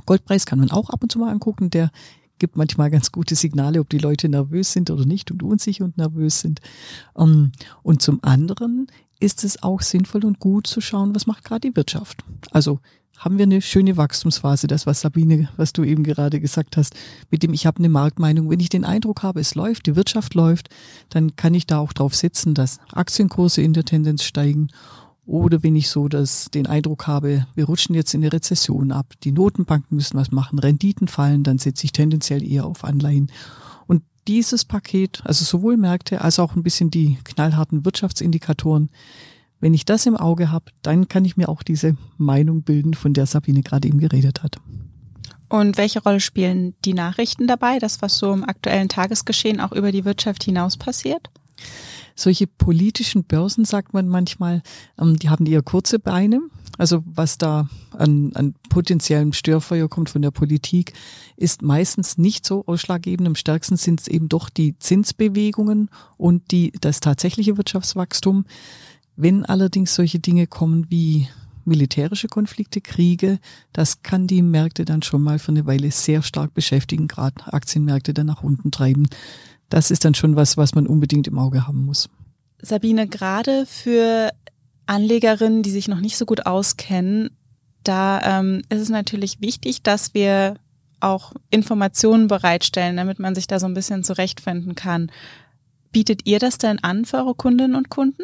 Goldpreis 0.06 0.46
kann 0.46 0.60
man 0.60 0.72
auch 0.72 0.90
ab 0.90 1.04
und 1.04 1.12
zu 1.12 1.20
mal 1.20 1.32
angucken. 1.32 1.70
Der 1.70 1.92
gibt 2.38 2.58
manchmal 2.58 2.92
ganz 2.92 3.12
gute 3.12 3.36
Signale, 3.36 3.80
ob 3.80 3.90
die 3.90 3.98
Leute 3.98 4.30
nervös 4.30 4.72
sind 4.72 4.90
oder 4.90 5.06
nicht 5.06 5.32
und 5.32 5.44
unsicher 5.44 5.86
und 5.86 5.98
nervös 5.98 6.42
sind. 6.42 6.62
Ähm, 7.18 7.52
und 7.82 8.02
zum 8.02 8.24
anderen 8.24 8.88
ist 9.20 9.44
es 9.44 9.64
auch 9.64 9.82
sinnvoll 9.82 10.26
und 10.26 10.40
gut 10.40 10.68
zu 10.68 10.82
schauen, 10.82 11.16
was 11.16 11.28
macht 11.28 11.44
gerade 11.44 11.70
die 11.70 11.76
Wirtschaft. 11.76 12.24
Also 12.52 12.80
haben 13.18 13.38
wir 13.38 13.44
eine 13.44 13.62
schöne 13.62 13.96
Wachstumsphase, 13.98 14.68
das 14.68 14.86
was 14.86 15.02
Sabine, 15.02 15.50
was 15.56 15.74
du 15.74 15.84
eben 15.84 16.04
gerade 16.04 16.40
gesagt 16.40 16.76
hast, 16.78 16.96
mit 17.32 17.44
dem 17.44 17.54
ich 17.54 17.66
habe 17.66 17.80
eine 17.80 17.90
Marktmeinung. 17.90 18.50
Wenn 18.50 18.60
ich 18.60 18.70
den 18.70 18.84
Eindruck 18.84 19.24
habe, 19.24 19.40
es 19.40 19.56
läuft, 19.56 19.86
die 19.86 19.96
Wirtschaft 19.96 20.34
läuft, 20.34 20.70
dann 21.10 21.36
kann 21.36 21.54
ich 21.54 21.66
da 21.66 21.80
auch 21.80 21.94
drauf 21.94 22.14
setzen, 22.14 22.54
dass 22.54 22.80
Aktienkurse 22.92 23.62
in 23.62 23.74
der 23.74 23.86
Tendenz 23.86 24.24
steigen. 24.24 24.68
Oder 25.26 25.64
wenn 25.64 25.76
ich 25.76 25.90
so 25.90 26.08
das, 26.08 26.52
den 26.54 26.68
Eindruck 26.68 27.08
habe, 27.08 27.48
wir 27.56 27.66
rutschen 27.66 27.96
jetzt 27.96 28.14
in 28.14 28.22
eine 28.22 28.34
Rezession 28.34 28.92
ab, 28.92 29.14
die 29.24 29.32
Notenbanken 29.32 29.96
müssen 29.96 30.18
was 30.18 30.32
machen, 30.32 30.60
Renditen 30.60 31.08
fallen, 31.08 31.44
dann 31.44 31.58
setze 31.58 31.86
ich 31.86 31.94
tendenziell 31.94 32.44
eher 32.44 32.66
auf 32.66 32.84
Anleihen 32.84 33.32
dieses 34.28 34.66
Paket, 34.66 35.22
also 35.24 35.46
sowohl 35.46 35.78
Märkte 35.78 36.22
als 36.22 36.40
auch 36.40 36.56
ein 36.56 36.64
bisschen 36.64 36.92
die 36.92 37.18
knallharten 37.24 37.86
Wirtschaftsindikatoren, 37.86 38.90
wenn 39.60 39.74
ich 39.74 39.86
das 39.86 40.06
im 40.06 40.18
Auge 40.18 40.52
habe, 40.52 40.66
dann 40.82 41.08
kann 41.08 41.26
ich 41.26 41.38
mir 41.38 41.50
auch 41.50 41.64
diese 41.64 41.96
Meinung 42.18 42.64
bilden, 42.64 42.94
von 42.94 43.14
der 43.14 43.26
Sabine 43.26 43.62
gerade 43.62 43.88
eben 43.88 44.00
geredet 44.00 44.44
hat. 44.44 44.58
Und 45.48 45.78
welche 45.78 46.02
Rolle 46.02 46.20
spielen 46.20 46.74
die 46.86 46.94
Nachrichten 46.94 47.48
dabei, 47.48 47.80
das, 47.80 48.02
was 48.02 48.18
so 48.18 48.34
im 48.34 48.44
aktuellen 48.44 48.90
Tagesgeschehen 48.90 49.62
auch 49.62 49.72
über 49.72 49.92
die 49.92 50.06
Wirtschaft 50.06 50.44
hinaus 50.44 50.76
passiert? 50.76 51.30
Solche 52.16 52.48
politischen 52.48 53.24
Börsen, 53.24 53.66
sagt 53.66 53.94
man 53.94 54.08
manchmal, 54.08 54.64
ähm, 55.00 55.18
die 55.18 55.30
haben 55.30 55.46
eher 55.46 55.62
kurze 55.62 56.00
Beine. 56.00 56.42
Also 56.78 57.04
was 57.06 57.38
da 57.38 57.70
an, 57.92 58.32
an 58.34 58.56
potenziellem 58.70 59.34
Störfeuer 59.34 59.88
kommt 59.88 60.10
von 60.10 60.22
der 60.22 60.32
Politik, 60.32 60.94
ist 61.38 61.62
meistens 61.62 62.18
nicht 62.18 62.46
so 62.46 62.66
ausschlaggebend. 62.66 63.28
Am 63.28 63.36
stärksten 63.36 63.78
sind 63.78 64.02
es 64.02 64.08
eben 64.08 64.30
doch 64.30 64.50
die 64.50 64.78
Zinsbewegungen 64.80 65.90
und 66.18 66.52
die, 66.52 66.74
das 66.82 67.00
tatsächliche 67.00 67.58
Wirtschaftswachstum. 67.58 68.46
Wenn 69.16 69.46
allerdings 69.46 69.96
solche 69.96 70.20
Dinge 70.20 70.48
kommen 70.48 70.88
wie 70.90 71.28
militärische 71.64 72.28
Konflikte, 72.28 72.82
Kriege, 72.82 73.40
das 73.74 74.04
kann 74.04 74.28
die 74.28 74.42
Märkte 74.42 74.86
dann 74.86 75.02
schon 75.02 75.24
mal 75.24 75.40
für 75.40 75.52
eine 75.52 75.66
Weile 75.66 75.90
sehr 75.92 76.22
stark 76.22 76.54
beschäftigen, 76.54 77.08
gerade 77.08 77.52
Aktienmärkte 77.52 78.14
dann 78.14 78.28
nach 78.28 78.44
unten 78.44 78.72
treiben. 78.72 79.08
Das 79.70 79.90
ist 79.90 80.06
dann 80.06 80.14
schon 80.14 80.36
was, 80.36 80.58
was 80.58 80.76
man 80.76 80.86
unbedingt 80.86 81.28
im 81.28 81.40
Auge 81.40 81.68
haben 81.68 81.86
muss. 81.86 82.10
Sabine, 82.62 83.08
gerade 83.08 83.66
für 83.66 84.32
Anlegerinnen, 84.86 85.64
die 85.64 85.72
sich 85.72 85.88
noch 85.88 86.00
nicht 86.00 86.18
so 86.18 86.26
gut 86.26 86.46
auskennen, 86.46 87.30
da 87.84 88.40
ähm, 88.40 88.64
ist 88.70 88.82
es 88.82 88.90
natürlich 88.90 89.42
wichtig, 89.42 89.84
dass 89.84 90.14
wir 90.14 90.56
auch 91.00 91.34
Informationen 91.50 92.28
bereitstellen, 92.28 92.98
damit 92.98 93.20
man 93.20 93.36
sich 93.36 93.48
da 93.48 93.60
so 93.60 93.68
ein 93.68 93.74
bisschen 93.74 94.04
zurechtfinden 94.04 94.76
kann. 94.76 95.12
Bietet 95.92 96.26
ihr 96.26 96.40
das 96.40 96.58
denn 96.58 96.84
an 96.84 97.06
für 97.06 97.18
eure 97.18 97.36
Kundinnen 97.36 97.76
und 97.76 97.90
Kunden? 97.90 98.24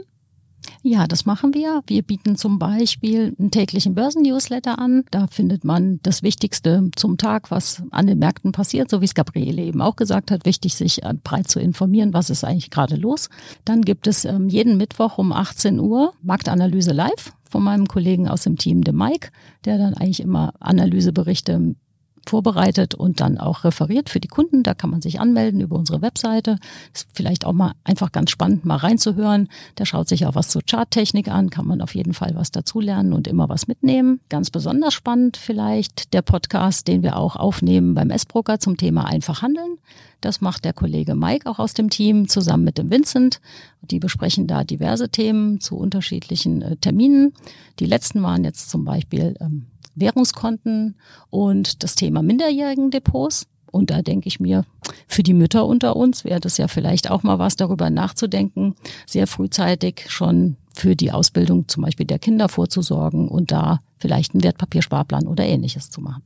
Ja, 0.84 1.08
das 1.08 1.26
machen 1.26 1.54
wir. 1.54 1.84
Wir 1.88 2.02
bieten 2.02 2.36
zum 2.36 2.58
Beispiel 2.58 3.36
einen 3.40 3.52
täglichen 3.52 3.96
Börsennewsletter 3.96 4.80
an. 4.80 5.04
Da 5.12 5.28
findet 5.28 5.64
man 5.64 6.00
das 6.04 6.24
Wichtigste 6.24 6.90
zum 6.96 7.18
Tag, 7.18 7.52
was 7.52 7.84
an 7.92 8.08
den 8.08 8.20
Märkten 8.20 8.52
passiert, 8.52 8.90
so 8.90 9.02
wie 9.02 9.06
es 9.06 9.14
Gabriele 9.14 9.62
eben 9.62 9.82
auch 9.82 9.96
gesagt 9.96 10.32
hat. 10.32 10.46
Wichtig, 10.46 10.76
sich 10.76 11.04
äh, 11.04 11.14
breit 11.24 11.50
zu 11.50 11.60
informieren, 11.60 12.14
was 12.14 12.30
ist 12.30 12.44
eigentlich 12.44 12.72
gerade 12.72 12.96
los. 12.96 13.30
Dann 13.66 13.82
gibt 13.82 14.08
es 14.08 14.26
ähm, 14.26 14.50
jeden 14.50 14.78
Mittwoch 14.78 15.18
um 15.18 15.32
18 15.32 15.80
Uhr 15.80 16.14
Marktanalyse 16.22 16.92
live 16.92 17.34
von 17.52 17.64
meinem 17.64 17.88
Kollegen 17.88 18.28
aus 18.28 18.44
dem 18.44 18.58
Team, 18.58 18.84
dem 18.84 18.96
Mike, 18.96 19.30
der 19.66 19.78
dann 19.78 19.94
eigentlich 19.94 20.22
immer 20.22 20.54
Analyseberichte 20.60 21.76
vorbereitet 22.28 22.96
und 22.96 23.20
dann 23.20 23.38
auch 23.38 23.64
referiert 23.64 24.10
für 24.10 24.20
die 24.20 24.28
Kunden. 24.28 24.64
Da 24.64 24.74
kann 24.74 24.90
man 24.90 25.02
sich 25.02 25.20
anmelden 25.20 25.62
über 25.62 25.76
unsere 25.76 26.02
Webseite. 26.02 26.58
Ist 26.94 27.08
vielleicht 27.14 27.46
auch 27.46 27.54
mal 27.54 27.74
einfach 27.84 28.12
ganz 28.12 28.32
spannend, 28.32 28.66
mal 28.66 28.78
reinzuhören. 28.78 29.48
Der 29.78 29.86
schaut 29.86 30.08
sich 30.08 30.26
auch 30.26 30.36
was 30.36 30.50
zur 30.50 30.62
Charttechnik 30.70 31.30
an, 31.30 31.50
kann 31.50 31.68
man 31.68 31.82
auf 31.82 31.96
jeden 31.96 32.14
Fall 32.14 32.32
was 32.36 32.52
dazulernen 32.52 33.14
und 33.14 33.28
immer 33.28 33.50
was 33.50 33.68
mitnehmen. 33.68 34.20
Ganz 34.30 34.50
besonders 34.50 34.94
spannend 34.94 35.38
vielleicht 35.38 36.14
der 36.14 36.22
Podcast, 36.22 36.88
den 36.88 37.04
wir 37.04 37.18
auch 37.18 37.36
aufnehmen 37.36 37.94
beim 37.94 38.10
S-Broker 38.10 38.60
zum 38.60 38.78
Thema 38.78 39.06
einfach 39.06 39.42
handeln. 39.42 39.78
Das 40.22 40.40
macht 40.40 40.66
der 40.66 40.74
Kollege 40.74 41.16
Mike 41.16 41.50
auch 41.50 41.60
aus 41.60 41.74
dem 41.74 41.90
Team 41.90 42.30
zusammen 42.30 42.64
mit 42.64 42.78
dem 42.78 42.92
Vincent. 42.92 43.42
Die 43.82 44.00
besprechen 44.00 44.48
da 44.48 44.64
diverse 44.64 45.10
Themen 45.10 45.60
zu 45.60 45.76
unterschiedlichen 45.78 46.62
äh, 46.62 46.78
Terminen. 46.78 47.34
Die 47.80 47.88
letzten 47.88 48.22
waren 48.22 48.44
jetzt 48.44 48.70
zum 48.70 48.86
Beispiel 48.86 49.36
ähm, 49.42 49.66
Währungskonten 49.96 50.96
und 51.30 51.84
das 51.84 51.96
Thema 51.96 52.22
minderjährigen 52.22 52.92
Depots. 52.92 53.48
Und 53.72 53.90
da 53.90 54.02
denke 54.02 54.28
ich 54.28 54.40
mir, 54.40 54.66
für 55.08 55.24
die 55.24 55.34
Mütter 55.34 55.66
unter 55.66 55.96
uns 55.96 56.24
wäre 56.24 56.42
das 56.42 56.58
ja 56.58 56.68
vielleicht 56.68 57.10
auch 57.10 57.24
mal 57.24 57.40
was 57.40 57.56
darüber 57.56 57.90
nachzudenken, 57.90 58.76
sehr 59.08 59.28
frühzeitig 59.28 60.06
schon 60.10 60.58
für 60.74 60.96
die 60.96 61.12
Ausbildung 61.12 61.68
zum 61.68 61.84
Beispiel 61.84 62.06
der 62.06 62.20
Kinder 62.20 62.50
vorzusorgen 62.50 63.28
und 63.28 63.52
da 63.52 63.80
vielleicht 63.98 64.34
einen 64.34 64.44
Wertpapiersparplan 64.44 65.26
oder 65.26 65.46
ähnliches 65.46 65.90
zu 65.90 66.02
machen. 66.02 66.24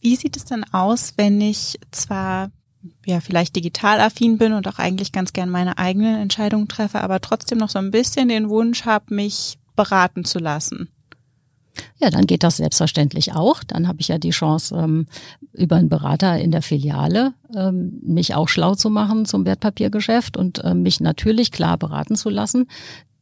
Wie 0.00 0.14
sieht 0.14 0.36
es 0.36 0.44
denn 0.44 0.64
aus, 0.72 1.14
wenn 1.16 1.40
ich 1.40 1.78
zwar 1.90 2.50
ja 3.06 3.20
vielleicht 3.20 3.56
digital 3.56 4.00
affin 4.00 4.38
bin 4.38 4.52
und 4.52 4.66
auch 4.68 4.78
eigentlich 4.78 5.12
ganz 5.12 5.32
gern 5.32 5.50
meine 5.50 5.78
eigenen 5.78 6.20
Entscheidungen 6.20 6.68
treffe, 6.68 7.00
aber 7.00 7.20
trotzdem 7.20 7.58
noch 7.58 7.68
so 7.68 7.78
ein 7.78 7.90
bisschen 7.90 8.28
den 8.28 8.48
Wunsch 8.48 8.84
habe, 8.84 9.14
mich 9.14 9.58
beraten 9.76 10.24
zu 10.24 10.38
lassen? 10.38 10.88
Ja, 12.00 12.10
dann 12.10 12.26
geht 12.26 12.42
das 12.42 12.56
selbstverständlich 12.56 13.34
auch. 13.34 13.62
Dann 13.64 13.88
habe 13.88 14.00
ich 14.00 14.08
ja 14.08 14.18
die 14.18 14.30
Chance, 14.30 14.74
ähm, 14.76 15.06
über 15.52 15.76
einen 15.76 15.88
Berater 15.88 16.38
in 16.38 16.50
der 16.50 16.62
Filiale 16.62 17.34
ähm, 17.54 18.00
mich 18.02 18.34
auch 18.34 18.48
schlau 18.48 18.74
zu 18.74 18.90
machen 18.90 19.24
zum 19.24 19.44
Wertpapiergeschäft 19.44 20.36
und 20.36 20.60
ähm, 20.64 20.82
mich 20.82 21.00
natürlich 21.00 21.52
klar 21.52 21.78
beraten 21.78 22.16
zu 22.16 22.30
lassen. 22.30 22.66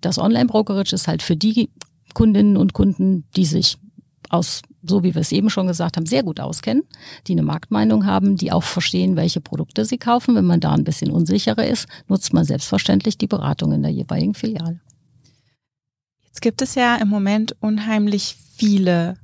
Das 0.00 0.18
Online-Brokerage 0.18 0.94
ist 0.94 1.08
halt 1.08 1.22
für 1.22 1.36
die 1.36 1.70
Kundinnen 2.14 2.56
und 2.56 2.72
Kunden, 2.72 3.24
die 3.36 3.44
sich 3.44 3.78
aus, 4.30 4.62
so 4.88 5.02
wie 5.02 5.14
wir 5.14 5.20
es 5.20 5.32
eben 5.32 5.50
schon 5.50 5.66
gesagt 5.66 5.96
haben, 5.96 6.06
sehr 6.06 6.22
gut 6.22 6.40
auskennen, 6.40 6.84
die 7.26 7.32
eine 7.32 7.42
Marktmeinung 7.42 8.06
haben, 8.06 8.36
die 8.36 8.52
auch 8.52 8.62
verstehen, 8.62 9.16
welche 9.16 9.40
Produkte 9.40 9.84
sie 9.84 9.98
kaufen. 9.98 10.34
Wenn 10.34 10.44
man 10.44 10.60
da 10.60 10.72
ein 10.72 10.84
bisschen 10.84 11.10
unsicherer 11.10 11.66
ist, 11.66 11.86
nutzt 12.08 12.32
man 12.32 12.44
selbstverständlich 12.44 13.18
die 13.18 13.26
Beratung 13.26 13.72
in 13.72 13.82
der 13.82 13.92
jeweiligen 13.92 14.34
Filiale. 14.34 14.80
Jetzt 16.24 16.42
gibt 16.42 16.60
es 16.62 16.74
ja 16.74 16.96
im 16.96 17.08
Moment 17.08 17.56
unheimlich 17.60 18.36
viele 18.56 19.16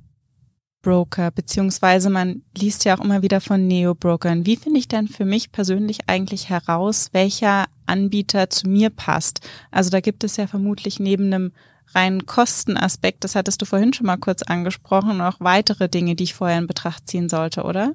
Broker, 0.83 1.31
beziehungsweise 1.31 2.11
man 2.11 2.43
liest 2.57 2.85
ja 2.85 2.97
auch 2.97 3.05
immer 3.05 3.23
wieder 3.23 3.41
von 3.41 3.67
Neo-Brokern. 3.67 4.45
Wie 4.47 4.57
finde 4.57 4.79
ich 4.79 4.89
denn 4.89 5.09
für 5.09 5.25
mich 5.25 5.53
persönlich 5.53 6.09
eigentlich 6.09 6.51
heraus, 6.51 7.09
welcher 7.13 7.67
Anbieter 7.87 8.51
zu 8.51 8.69
mir 8.69 8.91
passt? 8.91 9.41
Also 9.71 9.91
da 9.91 10.01
gibt 10.01 10.25
es 10.25 10.37
ja 10.37 10.47
vermutlich 10.47 11.01
neben 11.01 11.27
einem 11.27 11.53
reinen 11.95 12.27
Kostenaspekt, 12.27 13.25
das 13.25 13.35
hattest 13.35 13.63
du 13.63 13.67
vorhin 13.67 13.93
schon 13.93 14.07
mal 14.07 14.17
kurz 14.17 14.43
angesprochen, 14.43 15.21
auch 15.21 15.37
weitere 15.39 15.89
Dinge, 15.89 16.15
die 16.15 16.25
ich 16.25 16.35
vorher 16.35 16.59
in 16.59 16.67
Betracht 16.67 17.09
ziehen 17.09 17.29
sollte, 17.29 17.63
oder? 17.63 17.95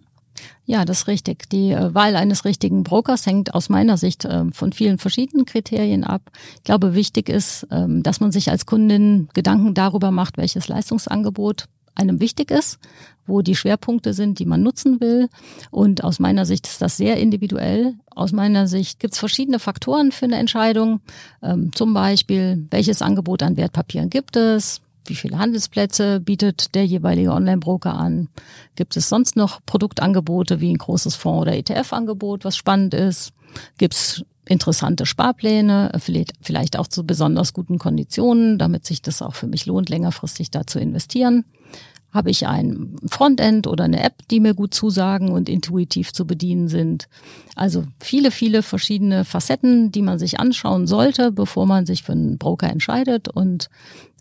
Ja, 0.65 0.85
das 0.85 1.01
ist 1.01 1.07
richtig. 1.07 1.49
Die 1.49 1.71
äh, 1.71 1.93
Wahl 1.93 2.15
eines 2.15 2.45
richtigen 2.45 2.83
Brokers 2.83 3.25
hängt 3.25 3.55
aus 3.55 3.69
meiner 3.69 3.97
Sicht 3.97 4.25
äh, 4.25 4.43
von 4.51 4.73
vielen 4.73 4.97
verschiedenen 4.97 5.45
Kriterien 5.45 6.03
ab. 6.03 6.29
Ich 6.57 6.63
glaube, 6.63 6.93
wichtig 6.93 7.29
ist, 7.29 7.65
ähm, 7.71 8.03
dass 8.03 8.19
man 8.19 8.31
sich 8.31 8.51
als 8.51 8.65
Kundin 8.65 9.29
Gedanken 9.33 9.73
darüber 9.73 10.11
macht, 10.11 10.37
welches 10.37 10.67
Leistungsangebot 10.67 11.65
einem 11.97 12.19
wichtig 12.19 12.51
ist, 12.51 12.79
wo 13.25 13.41
die 13.41 13.55
Schwerpunkte 13.55 14.13
sind, 14.13 14.39
die 14.39 14.45
man 14.45 14.63
nutzen 14.63 15.01
will. 15.01 15.29
Und 15.71 16.03
aus 16.03 16.19
meiner 16.19 16.45
Sicht 16.45 16.67
ist 16.67 16.81
das 16.81 16.97
sehr 16.97 17.17
individuell. 17.17 17.95
Aus 18.09 18.31
meiner 18.31 18.67
Sicht 18.67 18.99
gibt 18.99 19.13
es 19.13 19.19
verschiedene 19.19 19.59
Faktoren 19.59 20.11
für 20.11 20.25
eine 20.25 20.37
Entscheidung. 20.37 21.01
Ähm, 21.43 21.71
zum 21.73 21.93
Beispiel, 21.93 22.65
welches 22.69 23.01
Angebot 23.01 23.43
an 23.43 23.57
Wertpapieren 23.57 24.09
gibt 24.09 24.35
es? 24.35 24.81
Wie 25.05 25.15
viele 25.15 25.37
Handelsplätze 25.37 26.19
bietet 26.19 26.75
der 26.75 26.85
jeweilige 26.85 27.31
Online-Broker 27.31 27.93
an? 27.93 28.27
Gibt 28.75 28.97
es 28.97 29.09
sonst 29.09 29.35
noch 29.35 29.61
Produktangebote 29.65 30.59
wie 30.59 30.71
ein 30.71 30.77
großes 30.77 31.15
Fonds- 31.15 31.41
oder 31.41 31.55
ETF-Angebot, 31.55 32.43
was 32.43 32.57
spannend 32.57 32.93
ist? 32.93 33.31
Gibt 33.77 33.93
es 33.93 34.25
interessante 34.47 35.05
Sparpläne, 35.05 35.91
vielleicht 36.41 36.77
auch 36.77 36.87
zu 36.87 37.05
besonders 37.05 37.53
guten 37.53 37.77
Konditionen, 37.77 38.57
damit 38.57 38.85
sich 38.85 39.01
das 39.01 39.21
auch 39.21 39.35
für 39.35 39.47
mich 39.47 39.65
lohnt, 39.65 39.89
längerfristig 39.89 40.51
da 40.51 40.65
zu 40.65 40.79
investieren. 40.79 41.45
Habe 42.11 42.29
ich 42.29 42.47
ein 42.47 42.95
Frontend 43.07 43.67
oder 43.67 43.83
eine 43.83 44.01
App, 44.01 44.27
die 44.31 44.39
mir 44.39 44.53
gut 44.53 44.73
zusagen 44.73 45.29
und 45.29 45.49
intuitiv 45.49 46.13
zu 46.13 46.25
bedienen 46.25 46.69
sind? 46.69 47.09
Also 47.55 47.83
viele, 47.99 48.31
viele 48.31 48.63
verschiedene 48.63 49.25
Facetten, 49.25 49.91
die 49.91 50.01
man 50.01 50.17
sich 50.17 50.39
anschauen 50.39 50.87
sollte, 50.87 51.31
bevor 51.31 51.65
man 51.65 51.85
sich 51.85 52.03
für 52.03 52.13
einen 52.13 52.37
Broker 52.37 52.69
entscheidet. 52.69 53.27
Und 53.27 53.69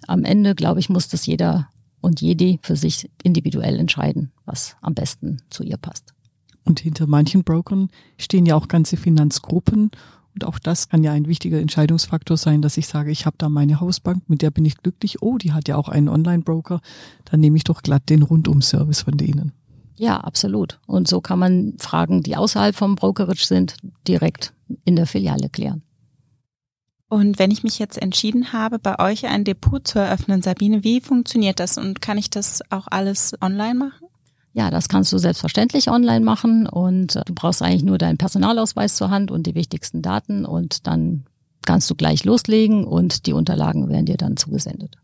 am 0.09 0.25
Ende, 0.25 0.55
glaube 0.55 0.81
ich, 0.81 0.89
muss 0.89 1.09
das 1.09 1.27
jeder 1.27 1.69
und 2.01 2.21
jede 2.21 2.59
für 2.63 2.77
sich 2.77 3.09
individuell 3.23 3.79
entscheiden, 3.79 4.33
was 4.45 4.77
am 4.81 4.95
besten 4.95 5.39
zu 5.51 5.63
ihr 5.63 5.77
passt. 5.77 6.13
Und 6.65 6.81
hinter 6.81 7.07
manchen 7.07 7.45
Brokern 7.45 7.89
stehen 8.19 8.45
ja 8.45 8.57
auch 8.57 8.67
ganze 8.67 8.97
Finanzgruppen 8.97 9.91
und 10.37 10.45
auch 10.45 10.59
das 10.59 10.91
kann 10.91 11.03
ja 11.03 11.13
ein 11.13 11.29
wichtiger 11.29 11.59
Entscheidungsfaktor 11.59 12.37
sein, 12.37 12.61
dass 12.61 12.77
ich 12.77 12.89
sage, 12.89 13.11
ich 13.11 13.25
habe 13.25 13.37
da 13.39 13.49
meine 13.49 13.81
Hausbank, 13.81 14.29
mit 14.29 14.43
der 14.43 14.51
bin 14.51 14.67
ich 14.67 14.77
glücklich. 14.77 15.23
Oh, 15.23 15.39
die 15.39 15.55
hat 15.55 15.67
ja 15.67 15.77
auch 15.77 15.89
einen 15.89 16.11
Online-Broker. 16.11 16.83
Dann 17.25 17.41
nehme 17.41 17.57
ich 17.57 17.65
doch 17.65 17.81
glatt 17.81 18.11
den 18.11 18.23
Rundum-Service 18.23 19.01
von 19.01 19.17
denen. 19.17 19.53
Ja, 19.97 20.19
absolut. 20.19 20.79
Und 20.87 21.09
so 21.09 21.23
kann 21.23 21.39
man 21.39 21.73
Fragen, 21.79 22.23
die 22.23 22.37
außerhalb 22.37 22.77
vom 22.77 22.97
Brokerage 22.97 23.47
sind, 23.47 23.79
direkt 24.07 24.53
in 24.85 24.95
der 24.95 25.07
Filiale 25.07 25.49
klären. 25.49 25.83
Und 27.09 27.39
wenn 27.39 27.51
ich 27.51 27.63
mich 27.63 27.79
jetzt 27.79 27.97
entschieden 27.97 28.53
habe, 28.53 28.79
bei 28.79 28.99
euch 28.99 29.25
ein 29.25 29.45
Depot 29.45 29.89
zu 29.89 29.99
eröffnen, 29.99 30.43
Sabine, 30.43 30.85
wie 30.85 31.01
funktioniert 31.01 31.61
das 31.61 31.79
und 31.79 32.03
kann 32.03 32.19
ich 32.19 32.29
das 32.29 32.61
auch 32.71 32.89
alles 32.91 33.33
online 33.41 33.77
machen? 33.77 34.07
Ja, 34.57 34.71
das 34.71 34.89
kannst 34.89 35.13
du 35.13 35.19
selbstverständlich 35.19 35.91
online 35.91 36.25
machen 36.25 36.67
und 36.67 37.15
äh, 37.15 37.23
du 37.27 37.35
brauchst 37.35 37.61
eigentlich 37.61 37.83
nur 37.83 37.99
deinen 37.99 38.17
Personalausweis 38.17 38.97
zur 38.97 39.11
Hand 39.11 39.31
und 39.31 39.47
die 39.47 39.55
wichtigsten 39.55 40.01
Daten 40.01 40.47
und 40.47 40.87
dann 40.87 41.27
kannst 41.67 41.91
du 41.91 41.95
gleich 41.95 42.25
loslegen 42.25 42.85
und 42.85 43.27
die 43.27 43.35
Unterlagen 43.35 43.91
werden 43.91 44.07
dir 44.07 44.17
dann 44.17 44.39
zugesendet. 44.39 44.97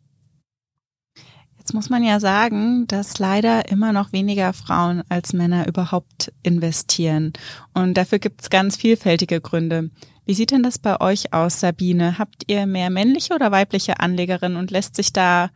Jetzt 1.58 1.74
muss 1.74 1.90
man 1.90 2.02
ja 2.02 2.18
sagen, 2.18 2.86
dass 2.86 3.18
leider 3.18 3.68
immer 3.68 3.92
noch 3.92 4.14
weniger 4.14 4.54
Frauen 4.54 5.02
als 5.10 5.34
Männer 5.34 5.68
überhaupt 5.68 6.32
investieren. 6.42 7.34
Und 7.74 7.98
dafür 7.98 8.20
gibt 8.20 8.40
es 8.40 8.48
ganz 8.48 8.76
vielfältige 8.76 9.42
Gründe. 9.42 9.90
Wie 10.24 10.34
sieht 10.34 10.50
denn 10.50 10.62
das 10.62 10.78
bei 10.78 10.98
euch 10.98 11.34
aus, 11.34 11.60
Sabine? 11.60 12.18
Habt 12.18 12.44
ihr 12.46 12.64
mehr 12.64 12.88
männliche 12.88 13.34
oder 13.34 13.52
weibliche 13.52 14.00
Anlegerinnen 14.00 14.56
und 14.56 14.70
lässt 14.70 14.96
sich 14.96 15.12
da 15.12 15.50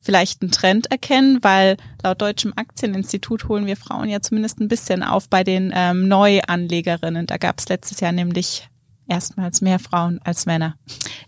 vielleicht 0.00 0.42
einen 0.42 0.50
Trend 0.50 0.90
erkennen, 0.90 1.38
weil 1.42 1.76
laut 2.02 2.20
Deutschem 2.22 2.52
Aktieninstitut 2.56 3.48
holen 3.48 3.66
wir 3.66 3.76
Frauen 3.76 4.08
ja 4.08 4.20
zumindest 4.20 4.60
ein 4.60 4.68
bisschen 4.68 5.02
auf 5.02 5.28
bei 5.28 5.44
den 5.44 5.72
ähm, 5.74 6.08
Neuanlegerinnen. 6.08 7.26
Da 7.26 7.36
gab 7.36 7.58
es 7.58 7.68
letztes 7.68 8.00
Jahr 8.00 8.12
nämlich 8.12 8.68
erstmals 9.06 9.60
mehr 9.60 9.78
Frauen 9.78 10.20
als 10.24 10.46
Männer. 10.46 10.76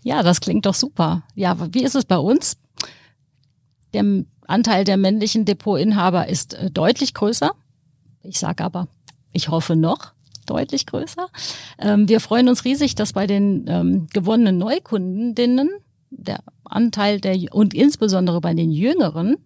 Ja, 0.01 0.23
das 0.23 0.41
klingt 0.41 0.65
doch 0.65 0.73
super. 0.73 1.23
Ja, 1.35 1.55
wie 1.73 1.83
ist 1.83 1.95
es 1.95 2.05
bei 2.05 2.17
uns? 2.17 2.57
Der 3.93 4.03
Anteil 4.47 4.83
der 4.83 4.97
männlichen 4.97 5.45
Depotinhaber 5.45 6.27
ist 6.27 6.55
äh, 6.55 6.71
deutlich 6.71 7.13
größer. 7.13 7.51
Ich 8.23 8.39
sage 8.39 8.63
aber, 8.63 8.87
ich 9.33 9.49
hoffe 9.49 9.75
noch 9.75 10.13
deutlich 10.45 10.85
größer. 10.85 11.27
Ähm, 11.79 12.09
wir 12.09 12.19
freuen 12.19 12.49
uns 12.49 12.65
riesig, 12.65 12.95
dass 12.95 13.13
bei 13.13 13.27
den 13.27 13.65
ähm, 13.67 14.07
gewonnenen 14.13 14.57
Neukundinnen 14.57 15.69
der 16.09 16.39
Anteil 16.73 17.19
der 17.19 17.37
und 17.53 17.73
insbesondere 17.73 18.41
bei 18.41 18.53
den 18.53 18.71
Jüngeren 18.71 19.37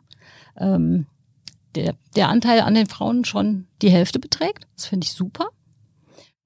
ähm, 0.57 1.05
der, 1.75 1.95
der 2.15 2.29
Anteil 2.29 2.61
an 2.61 2.73
den 2.73 2.87
Frauen 2.87 3.25
schon 3.25 3.67
die 3.81 3.91
Hälfte 3.91 4.19
beträgt. 4.19 4.67
Das 4.75 4.87
finde 4.87 5.05
ich 5.05 5.13
super. 5.13 5.49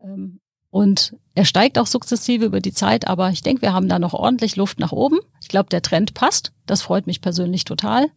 Ähm, 0.04 0.40
und 0.70 1.16
er 1.36 1.46
steigt 1.46 1.78
auch 1.78 1.86
sukzessive 1.86 2.46
über 2.46 2.62
die 2.62 2.74
Zeit, 2.74 3.08
aber 3.08 3.30
ich 3.30 3.42
denke, 3.42 3.62
wir 3.62 3.74
haben 3.74 3.90
da 3.90 4.00
noch 4.00 4.14
ordentlich 4.14 4.56
Luft 4.56 4.80
nach 4.80 4.94
oben. 4.94 5.20
Ich 5.42 5.50
glaube, 5.50 5.70
der 5.70 5.82
Trend 5.82 6.14
passt. 6.14 6.54
Das 6.66 6.82
freut 6.82 7.08
mich 7.08 7.22
persönlich 7.22 7.66
total. 7.66 8.08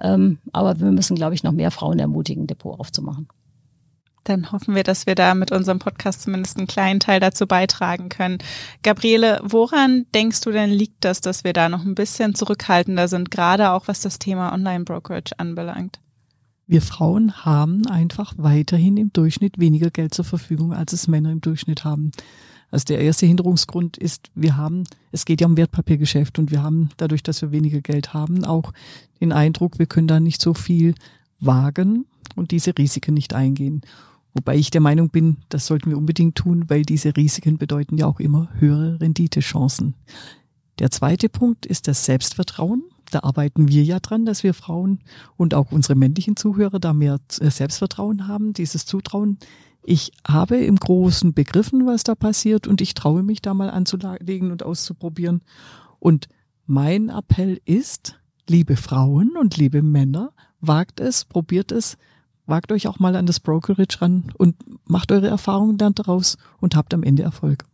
Ähm, 0.00 0.38
aber 0.52 0.78
wir 0.78 0.92
müssen, 0.92 1.16
glaube 1.16 1.34
ich, 1.34 1.42
noch 1.42 1.52
mehr 1.52 1.72
Frauen 1.72 1.98
ermutigen, 1.98 2.46
Depot 2.46 2.78
aufzumachen. 2.78 3.28
Dann 4.26 4.50
hoffen 4.50 4.74
wir, 4.74 4.82
dass 4.82 5.06
wir 5.06 5.14
da 5.14 5.34
mit 5.34 5.52
unserem 5.52 5.78
Podcast 5.78 6.22
zumindest 6.22 6.58
einen 6.58 6.66
kleinen 6.66 6.98
Teil 6.98 7.20
dazu 7.20 7.46
beitragen 7.46 8.08
können. 8.08 8.38
Gabriele, 8.82 9.40
woran 9.44 10.06
denkst 10.14 10.40
du 10.40 10.50
denn 10.50 10.70
liegt 10.70 11.04
das, 11.04 11.20
dass 11.20 11.44
wir 11.44 11.52
da 11.52 11.68
noch 11.68 11.84
ein 11.84 11.94
bisschen 11.94 12.34
zurückhaltender 12.34 13.06
sind, 13.06 13.30
gerade 13.30 13.70
auch 13.70 13.86
was 13.86 14.00
das 14.00 14.18
Thema 14.18 14.52
Online-Brokerage 14.52 15.38
anbelangt? 15.38 16.00
Wir 16.66 16.82
Frauen 16.82 17.44
haben 17.44 17.86
einfach 17.86 18.34
weiterhin 18.36 18.96
im 18.96 19.12
Durchschnitt 19.12 19.60
weniger 19.60 19.90
Geld 19.90 20.12
zur 20.12 20.24
Verfügung, 20.24 20.72
als 20.72 20.92
es 20.92 21.06
Männer 21.06 21.30
im 21.30 21.40
Durchschnitt 21.40 21.84
haben. 21.84 22.10
Also 22.72 22.86
der 22.86 22.98
erste 22.98 23.26
Hinderungsgrund 23.26 23.96
ist, 23.96 24.30
wir 24.34 24.56
haben, 24.56 24.82
es 25.12 25.24
geht 25.24 25.40
ja 25.40 25.46
um 25.46 25.56
Wertpapiergeschäft 25.56 26.40
und 26.40 26.50
wir 26.50 26.64
haben 26.64 26.88
dadurch, 26.96 27.22
dass 27.22 27.42
wir 27.42 27.52
weniger 27.52 27.80
Geld 27.80 28.12
haben, 28.12 28.44
auch 28.44 28.72
den 29.20 29.30
Eindruck, 29.30 29.78
wir 29.78 29.86
können 29.86 30.08
da 30.08 30.18
nicht 30.18 30.42
so 30.42 30.52
viel 30.52 30.96
wagen 31.38 32.06
und 32.34 32.50
diese 32.50 32.76
Risiken 32.76 33.14
nicht 33.14 33.32
eingehen. 33.32 33.82
Wobei 34.36 34.56
ich 34.56 34.70
der 34.70 34.82
Meinung 34.82 35.08
bin, 35.08 35.38
das 35.48 35.66
sollten 35.66 35.88
wir 35.88 35.96
unbedingt 35.96 36.34
tun, 36.34 36.68
weil 36.68 36.82
diese 36.82 37.16
Risiken 37.16 37.56
bedeuten 37.56 37.96
ja 37.96 38.04
auch 38.04 38.20
immer 38.20 38.50
höhere 38.58 39.00
Renditechancen. 39.00 39.94
Der 40.78 40.90
zweite 40.90 41.30
Punkt 41.30 41.64
ist 41.64 41.88
das 41.88 42.04
Selbstvertrauen. 42.04 42.82
Da 43.10 43.20
arbeiten 43.20 43.68
wir 43.68 43.82
ja 43.82 43.98
dran, 43.98 44.26
dass 44.26 44.42
wir 44.42 44.52
Frauen 44.52 44.98
und 45.38 45.54
auch 45.54 45.72
unsere 45.72 45.94
männlichen 45.94 46.36
Zuhörer 46.36 46.78
da 46.80 46.92
mehr 46.92 47.18
äh, 47.40 47.50
Selbstvertrauen 47.50 48.28
haben, 48.28 48.52
dieses 48.52 48.84
Zutrauen. 48.84 49.38
Ich 49.82 50.12
habe 50.28 50.58
im 50.58 50.76
Großen 50.76 51.32
begriffen, 51.32 51.86
was 51.86 52.04
da 52.04 52.14
passiert 52.14 52.66
und 52.66 52.82
ich 52.82 52.92
traue 52.92 53.22
mich 53.22 53.40
da 53.40 53.54
mal 53.54 53.70
anzulegen 53.70 54.50
und 54.50 54.62
auszuprobieren. 54.62 55.40
Und 55.98 56.28
mein 56.66 57.08
Appell 57.08 57.58
ist, 57.64 58.20
liebe 58.46 58.76
Frauen 58.76 59.32
und 59.40 59.56
liebe 59.56 59.80
Männer, 59.80 60.32
wagt 60.60 61.00
es, 61.00 61.24
probiert 61.24 61.72
es, 61.72 61.96
wagt 62.46 62.72
euch 62.72 62.86
auch 62.86 62.98
mal 62.98 63.16
an 63.16 63.26
das 63.26 63.40
Brokerage 63.40 64.00
ran 64.00 64.32
und 64.36 64.56
macht 64.84 65.12
eure 65.12 65.28
Erfahrungen 65.28 65.78
dann 65.78 65.94
daraus 65.94 66.38
und 66.60 66.76
habt 66.76 66.94
am 66.94 67.02
Ende 67.02 67.22
Erfolg. 67.22 67.64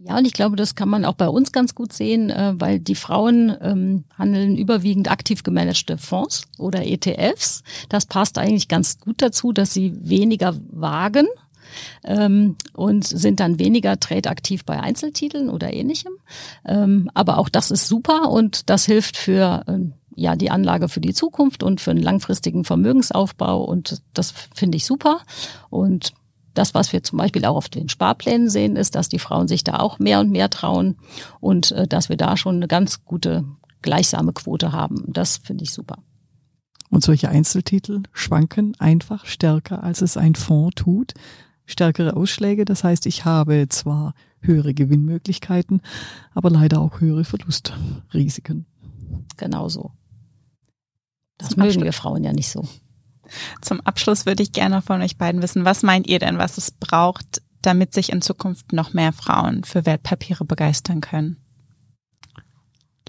Ja, 0.00 0.16
und 0.16 0.26
ich 0.26 0.32
glaube, 0.32 0.56
das 0.56 0.74
kann 0.74 0.88
man 0.88 1.04
auch 1.04 1.14
bei 1.14 1.28
uns 1.28 1.52
ganz 1.52 1.74
gut 1.74 1.92
sehen, 1.92 2.30
äh, 2.30 2.54
weil 2.56 2.78
die 2.78 2.94
Frauen 2.94 3.54
ähm, 3.60 4.04
handeln 4.16 4.56
überwiegend 4.56 5.10
aktiv 5.10 5.42
gemanagte 5.42 5.98
Fonds 5.98 6.42
oder 6.56 6.86
ETFs. 6.86 7.62
Das 7.88 8.06
passt 8.06 8.38
eigentlich 8.38 8.68
ganz 8.68 9.00
gut 9.00 9.20
dazu, 9.20 9.52
dass 9.52 9.74
sie 9.74 9.92
weniger 10.00 10.54
wagen 10.70 11.26
ähm, 12.04 12.56
und 12.74 13.06
sind 13.06 13.40
dann 13.40 13.58
weniger 13.58 13.98
trade-aktiv 13.98 14.64
bei 14.64 14.80
Einzeltiteln 14.80 15.50
oder 15.50 15.72
ähnlichem. 15.72 16.12
Ähm, 16.64 17.10
aber 17.12 17.38
auch 17.38 17.48
das 17.48 17.70
ist 17.70 17.88
super 17.88 18.30
und 18.30 18.70
das 18.70 18.86
hilft 18.86 19.16
für 19.16 19.64
ähm, 19.66 19.94
ja 20.18 20.36
die 20.36 20.50
Anlage 20.50 20.88
für 20.88 21.00
die 21.00 21.14
Zukunft 21.14 21.62
und 21.62 21.80
für 21.80 21.92
einen 21.92 22.02
langfristigen 22.02 22.64
Vermögensaufbau 22.64 23.62
und 23.62 24.02
das 24.14 24.32
finde 24.54 24.76
ich 24.76 24.84
super 24.84 25.20
und 25.70 26.12
das, 26.54 26.74
was 26.74 26.92
wir 26.92 27.04
zum 27.04 27.18
Beispiel 27.18 27.44
auch 27.44 27.56
auf 27.56 27.68
den 27.68 27.88
Sparplänen 27.88 28.50
sehen, 28.50 28.74
ist, 28.76 28.96
dass 28.96 29.08
die 29.08 29.20
Frauen 29.20 29.46
sich 29.46 29.62
da 29.62 29.78
auch 29.78 30.00
mehr 30.00 30.18
und 30.18 30.30
mehr 30.30 30.50
trauen 30.50 30.96
und 31.40 31.70
äh, 31.72 31.86
dass 31.86 32.08
wir 32.08 32.16
da 32.16 32.36
schon 32.36 32.56
eine 32.56 32.66
ganz 32.66 33.04
gute 33.04 33.44
gleichsame 33.80 34.32
Quote 34.32 34.72
haben. 34.72 35.04
Das 35.06 35.38
finde 35.38 35.62
ich 35.62 35.72
super. 35.72 35.98
Und 36.90 37.04
solche 37.04 37.28
Einzeltitel 37.28 38.02
schwanken 38.12 38.74
einfach 38.78 39.24
stärker, 39.26 39.84
als 39.84 40.02
es 40.02 40.16
ein 40.16 40.34
Fonds 40.34 40.74
tut. 40.74 41.14
Stärkere 41.64 42.16
Ausschläge, 42.16 42.64
das 42.64 42.82
heißt, 42.82 43.06
ich 43.06 43.24
habe 43.24 43.66
zwar 43.68 44.14
höhere 44.40 44.72
Gewinnmöglichkeiten, 44.72 45.82
aber 46.34 46.50
leider 46.50 46.80
auch 46.80 47.00
höhere 47.00 47.24
Verlustrisiken. 47.24 48.66
Genau 49.36 49.68
so. 49.68 49.92
Das 51.38 51.50
Zum 51.50 51.58
mögen 51.60 51.68
Abschluss. 51.70 51.84
wir 51.84 51.92
Frauen 51.92 52.24
ja 52.24 52.32
nicht 52.32 52.50
so. 52.50 52.66
Zum 53.60 53.80
Abschluss 53.80 54.26
würde 54.26 54.42
ich 54.42 54.52
gerne 54.52 54.82
von 54.82 55.00
euch 55.02 55.16
beiden 55.16 55.42
wissen, 55.42 55.64
was 55.64 55.82
meint 55.82 56.06
ihr 56.06 56.18
denn, 56.18 56.38
was 56.38 56.58
es 56.58 56.70
braucht, 56.70 57.42
damit 57.62 57.92
sich 57.92 58.10
in 58.10 58.22
Zukunft 58.22 58.72
noch 58.72 58.92
mehr 58.92 59.12
Frauen 59.12 59.64
für 59.64 59.86
Wertpapiere 59.86 60.44
begeistern 60.44 61.00
können? 61.00 61.36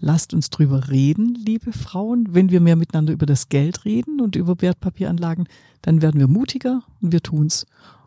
Lasst 0.02 0.34
uns 0.34 0.50
drüber 0.50 0.90
reden, 0.90 1.36
liebe 1.36 1.74
Frauen. 1.74 2.28
Wenn 2.30 2.52
wir 2.52 2.62
mehr 2.62 2.78
miteinander 2.78 3.12
über 3.12 3.26
das 3.26 3.50
Geld 3.50 3.84
reden 3.84 4.22
und 4.22 4.36
über 4.36 4.62
Wertpapieranlagen, 4.62 5.48
dann 5.82 6.02
werden 6.02 6.20
wir 6.20 6.28
mutiger 6.28 6.84
und 7.02 7.12
wir 7.12 7.22
tun's. 7.22 7.66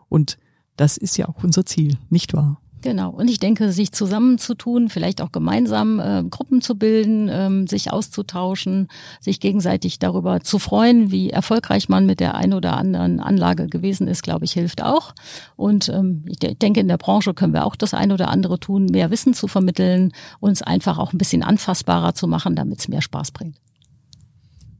Und 0.09 0.39
das 0.77 0.97
ist 0.97 1.19
ja 1.19 1.29
auch 1.29 1.45
unser 1.45 1.67
Ziel, 1.67 1.99
nicht 2.09 2.33
wahr? 2.33 2.62
Genau. 2.83 3.11
Und 3.11 3.31
ich 3.31 3.39
denke, 3.39 3.71
sich 3.71 3.93
zusammenzutun, 3.93 4.89
vielleicht 4.89 5.23
auch 5.23 5.31
gemeinsam 5.31 6.01
äh, 6.01 6.25
Gruppen 6.29 6.61
zu 6.61 6.75
bilden, 6.75 7.29
ähm, 7.31 7.69
sich 7.69 7.93
auszutauschen, 7.93 8.89
sich 9.21 9.39
gegenseitig 9.39 10.01
darüber 10.01 10.41
zu 10.41 10.59
freuen, 10.59 11.13
wie 11.13 11.31
erfolgreich 11.31 11.89
man 11.89 12.07
mit 12.07 12.19
der 12.19 12.35
einen 12.35 12.55
oder 12.55 12.77
anderen 12.77 13.21
Anlage 13.21 13.69
gewesen 13.69 14.09
ist, 14.09 14.25
glaube 14.25 14.47
ich, 14.47 14.53
hilft 14.53 14.83
auch. 14.83 15.15
Und 15.55 15.89
ähm, 15.91 16.25
ich 16.27 16.39
denke, 16.41 16.81
in 16.81 16.89
der 16.89 16.99
Branche 16.99 17.35
können 17.35 17.55
wir 17.55 17.67
auch 17.67 17.77
das 17.77 17.95
eine 17.95 18.15
oder 18.15 18.29
andere 18.29 18.59
tun, 18.59 18.87
mehr 18.87 19.13
Wissen 19.13 19.33
zu 19.33 19.47
vermitteln, 19.47 20.13
uns 20.41 20.61
einfach 20.61 20.99
auch 20.99 21.13
ein 21.13 21.19
bisschen 21.19 21.45
anfassbarer 21.45 22.15
zu 22.15 22.27
machen, 22.27 22.57
damit 22.57 22.81
es 22.81 22.89
mehr 22.89 23.03
Spaß 23.03 23.31
bringt. 23.31 23.57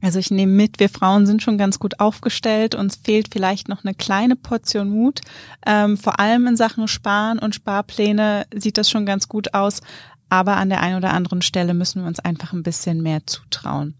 Also 0.03 0.19
ich 0.19 0.31
nehme 0.31 0.51
mit, 0.51 0.81
wir 0.81 0.89
Frauen 0.89 1.25
sind 1.25 1.41
schon 1.41 1.57
ganz 1.57 1.79
gut 1.79 2.01
aufgestellt. 2.01 2.75
Uns 2.75 2.97
fehlt 2.97 3.29
vielleicht 3.31 3.69
noch 3.69 3.85
eine 3.85 3.95
kleine 3.95 4.35
Portion 4.35 4.89
Mut. 4.89 5.21
Ähm, 5.65 5.97
vor 5.97 6.19
allem 6.19 6.45
in 6.45 6.57
Sachen 6.57 6.89
Sparen 6.89 7.39
und 7.39 7.55
Sparpläne 7.55 8.45
sieht 8.53 8.77
das 8.77 8.89
schon 8.89 9.05
ganz 9.05 9.29
gut 9.29 9.53
aus. 9.53 9.79
Aber 10.27 10.57
an 10.57 10.67
der 10.67 10.81
einen 10.81 10.97
oder 10.97 11.13
anderen 11.13 11.41
Stelle 11.41 11.73
müssen 11.73 12.01
wir 12.01 12.07
uns 12.07 12.19
einfach 12.19 12.51
ein 12.51 12.63
bisschen 12.63 13.01
mehr 13.01 13.25
zutrauen. 13.25 13.95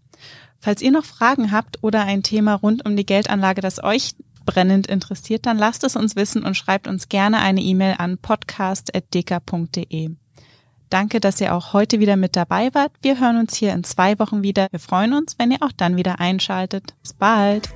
Falls 0.58 0.82
ihr 0.82 0.92
noch 0.92 1.06
Fragen 1.06 1.52
habt 1.52 1.82
oder 1.82 2.02
ein 2.02 2.22
Thema 2.22 2.52
rund 2.52 2.84
um 2.84 2.96
die 2.96 3.06
Geldanlage, 3.06 3.62
das 3.62 3.82
euch 3.82 4.14
brennend 4.44 4.86
interessiert, 4.86 5.46
dann 5.46 5.56
lasst 5.56 5.84
es 5.84 5.96
uns 5.96 6.16
wissen 6.16 6.44
und 6.44 6.54
schreibt 6.54 6.86
uns 6.86 7.08
gerne 7.08 7.38
eine 7.38 7.62
E-Mail 7.62 7.94
an 7.96 8.18
podcast.deka.de. 8.18 10.16
Danke, 10.94 11.18
dass 11.18 11.40
ihr 11.40 11.52
auch 11.52 11.72
heute 11.72 11.98
wieder 11.98 12.14
mit 12.14 12.36
dabei 12.36 12.72
wart. 12.72 12.92
Wir 13.02 13.18
hören 13.18 13.36
uns 13.36 13.56
hier 13.56 13.72
in 13.72 13.82
zwei 13.82 14.16
Wochen 14.20 14.44
wieder. 14.44 14.68
Wir 14.70 14.78
freuen 14.78 15.12
uns, 15.12 15.34
wenn 15.40 15.50
ihr 15.50 15.60
auch 15.60 15.72
dann 15.76 15.96
wieder 15.96 16.20
einschaltet. 16.20 16.94
Bis 17.02 17.12
bald. 17.12 17.68